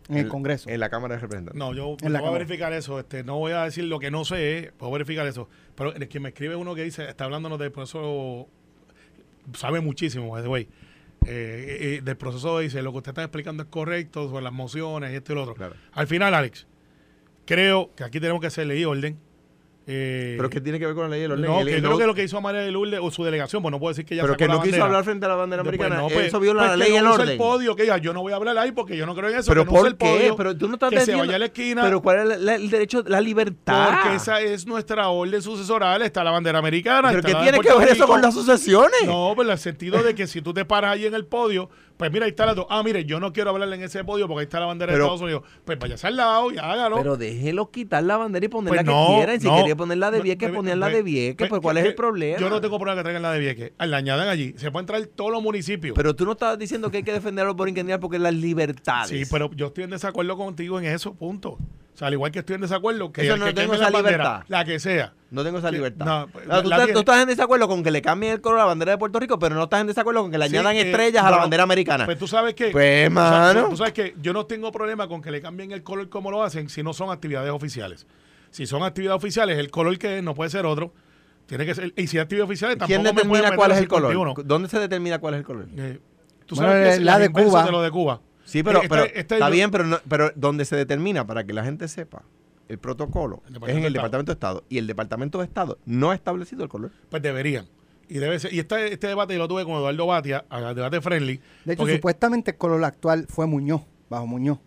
[0.08, 0.70] En el Congreso.
[0.70, 1.58] en la Cámara de Representantes.
[1.58, 2.98] no, yo En la voy a verificar eso.
[2.98, 5.48] Este, no voy a decir lo que no sé, eh, puedo verificar eso.
[5.74, 8.48] Pero el que me escribe uno que dice, está hablándonos del proceso,
[9.54, 10.68] sabe muchísimo, by the way.
[11.26, 15.12] Eh, eh, del proceso dice, lo que usted está explicando es correcto sobre las mociones
[15.12, 15.54] y esto y lo otro.
[15.54, 15.74] Claro.
[15.92, 16.66] Al final, Alex,
[17.46, 19.18] creo que aquí tenemos que hacer ley y orden.
[19.92, 21.46] Eh, Pero ¿qué tiene que ver con la ley del orden?
[21.46, 23.60] no, El- que el- creo que lo que hizo María de Lourdes o su delegación,
[23.60, 25.62] pues no puedo decir que ella pero que no quiso hablar frente a la bandera
[25.62, 25.96] americana.
[25.96, 27.28] no, pues, eso viola pues la que ley y el no orden.
[27.30, 29.38] el podio, que diga, yo no voy a hablar ahí porque yo no creo en
[29.38, 29.50] eso.
[29.50, 30.06] pero que no ¿por el qué?
[30.06, 31.82] podio, pero tú no estás que se vaya a la esquina.
[31.82, 33.90] Pero ¿cuál es la- la- el derecho, la libertad?
[34.02, 37.08] Porque esa es nuestra orden sucesoral, está la bandera americana.
[37.10, 39.00] ¿Pero qué de tiene que ver eso con las sucesiones?
[39.06, 41.68] No, pues en el sentido de que si tú te paras ahí en el podio,
[42.00, 42.64] pues mira, ahí está la dos.
[42.70, 45.04] Ah, mire, yo no quiero hablar en ese podio porque ahí está la bandera Pero-
[45.04, 45.42] de Estados Unidos.
[45.66, 46.96] Pues váyase al lado y hágalo.
[46.96, 49.38] Pero déjelo quitar la bandera y poner Pues la que no, quieran.
[49.40, 49.56] Si no.
[49.58, 51.36] quería ponerla de No, Vieques, pues, ponían la pues, de Vieques.
[51.36, 52.38] pues, Pues, ¿cuál que- es el problema?
[52.40, 53.72] Yo no tengo problema que traigan la de Vieques.
[53.78, 54.54] La añadan allí.
[54.56, 55.94] Se puede entrar todos los municipios.
[55.94, 57.56] Pero tú no estabas diciendo que hay que defender a los
[58.00, 59.10] porque las libertades.
[59.10, 61.58] Sí, pero yo estoy en desacuerdo contigo en eso, punto.
[62.00, 63.90] O sea, al igual que estoy en desacuerdo que, Eso no que tengo esa la
[63.90, 64.44] bandera, libertad.
[64.48, 65.12] la que sea.
[65.30, 66.06] No tengo esa libertad.
[66.06, 66.92] no, tú, la estás, tiene.
[66.94, 69.20] tú estás en desacuerdo con que le cambien el color a la bandera de Puerto
[69.20, 71.36] Rico, pero no estás en desacuerdo con que le Sí, añadan eh, estrellas a la
[71.36, 72.06] no, bandera americana.
[72.06, 72.70] Pues tú sabes que.
[72.70, 73.68] Pues, tú sabes- mano.
[73.68, 76.42] Tú sabes que yo no tengo problema con que le cambien el color como lo
[76.42, 78.06] hacen si no son actividades oficiales.
[78.50, 80.94] Si son actividades oficiales, el color que es no puede ser otro.
[81.44, 81.92] Tiene que ser.
[81.98, 83.88] Y si es actividad oficiales, tampoco ¿Quién me pueden determina meter cuál es el el
[83.90, 84.10] color?
[84.12, 84.42] 51.
[84.48, 85.66] ¿Dónde se determina cuál es el color?
[85.76, 85.98] Eh,
[86.46, 87.64] tú Bueno, sabes que es la de inverso Cuba.
[87.64, 88.20] de lo de Cuba.
[88.50, 91.26] Sí, pero, Eh, pero este- este está yo- bien, pero, no, pero donde se determina
[91.26, 92.22] para que la gente sepa
[92.68, 93.90] el protocolo El es en el Estado.
[93.92, 94.64] Departamento de Estado.
[94.68, 96.90] Y el Departamento de Estado no ha establecido el color.
[97.10, 97.66] Pues deberían.
[98.08, 98.52] Y debe ser.
[98.52, 101.40] Y este, este debate yo lo tuve con Eduardo Batia, al debate friendly.
[101.64, 104.58] De hecho, porque- supuestamente el color actual fue Muñoz, bajo Muñoz.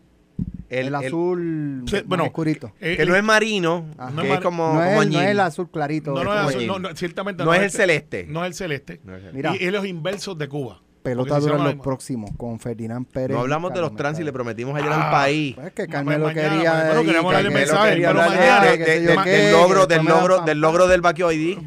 [0.69, 2.71] El, El, el- azul más bueno, oscurito.
[2.81, 4.21] eh, que no es marino, Ajá.
[4.21, 5.19] que es como, no, como es, no añil.
[5.19, 6.11] es el azul clarito.
[6.13, 8.25] no, es no, es azul, no, no, ciertamente No es el este- celeste.
[8.27, 8.99] No es el celeste.
[9.03, 9.55] No es el- Mira.
[9.55, 10.81] Y es los inversos de Cuba.
[11.03, 13.35] Pelota dura los próximos con Ferdinand Pérez.
[13.35, 15.55] No hablamos de los trans y le prometimos ayer Ah, al país.
[15.55, 16.85] Pues que Ma- Carmelo quería.
[16.87, 21.57] bueno, queremos darle mensaje, que del logro, que del logro, del logro del Baquio ID.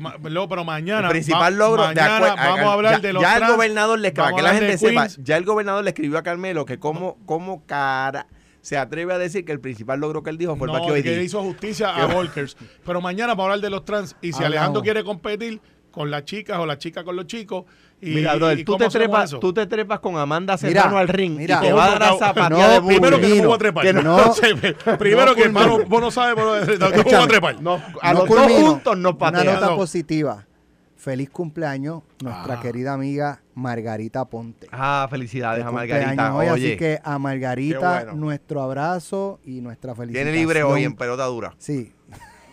[0.48, 1.06] Pero mañana.
[1.08, 4.42] El principal logro vamos a hablar ya, de los ya el gobernador le para que
[4.42, 5.18] la gente sepa, Queens.
[5.22, 8.26] ya el gobernador le escribió a Carmelo que como, como cara
[8.62, 11.22] se atreve a decir que el principal logro que él dijo fue el No, que
[11.22, 12.56] hizo justicia a Volkers.
[12.84, 14.16] Pero mañana vamos a hablar de los trans.
[14.20, 14.46] Y si Hablamos.
[14.56, 15.60] Alejandro quiere competir
[15.92, 17.64] con las chicas o las chicas con los chicos,
[17.98, 21.38] Y, Mira, brother, y tú te, trepas, tú te trepas con Amanda Serrano al ring
[21.38, 21.56] mira.
[21.62, 22.98] y te va a dar a No, zapatear no, de bullying.
[23.00, 23.84] Primero que no a trepar.
[23.84, 24.02] Que no-
[24.86, 27.26] No, primero que hermano, vos no sabes, pero no, Escúchame.
[27.26, 27.62] trepar.
[27.62, 29.46] No, a No los dos juntos nos Una patean.
[29.46, 29.76] nota No.
[29.76, 30.44] positiva.
[30.98, 32.60] Feliz cumpleaños, nuestra Ah.
[32.60, 34.66] querida amiga Margarita Ponte.
[34.72, 36.34] Ah, felicidades a Margarita.
[36.34, 38.12] hoy, Oye, así que a Margarita, bueno.
[38.14, 40.26] nuestro abrazo y nuestra felicitación.
[40.32, 41.54] tiene libre hoy en pelota dura.
[41.58, 41.92] Sí.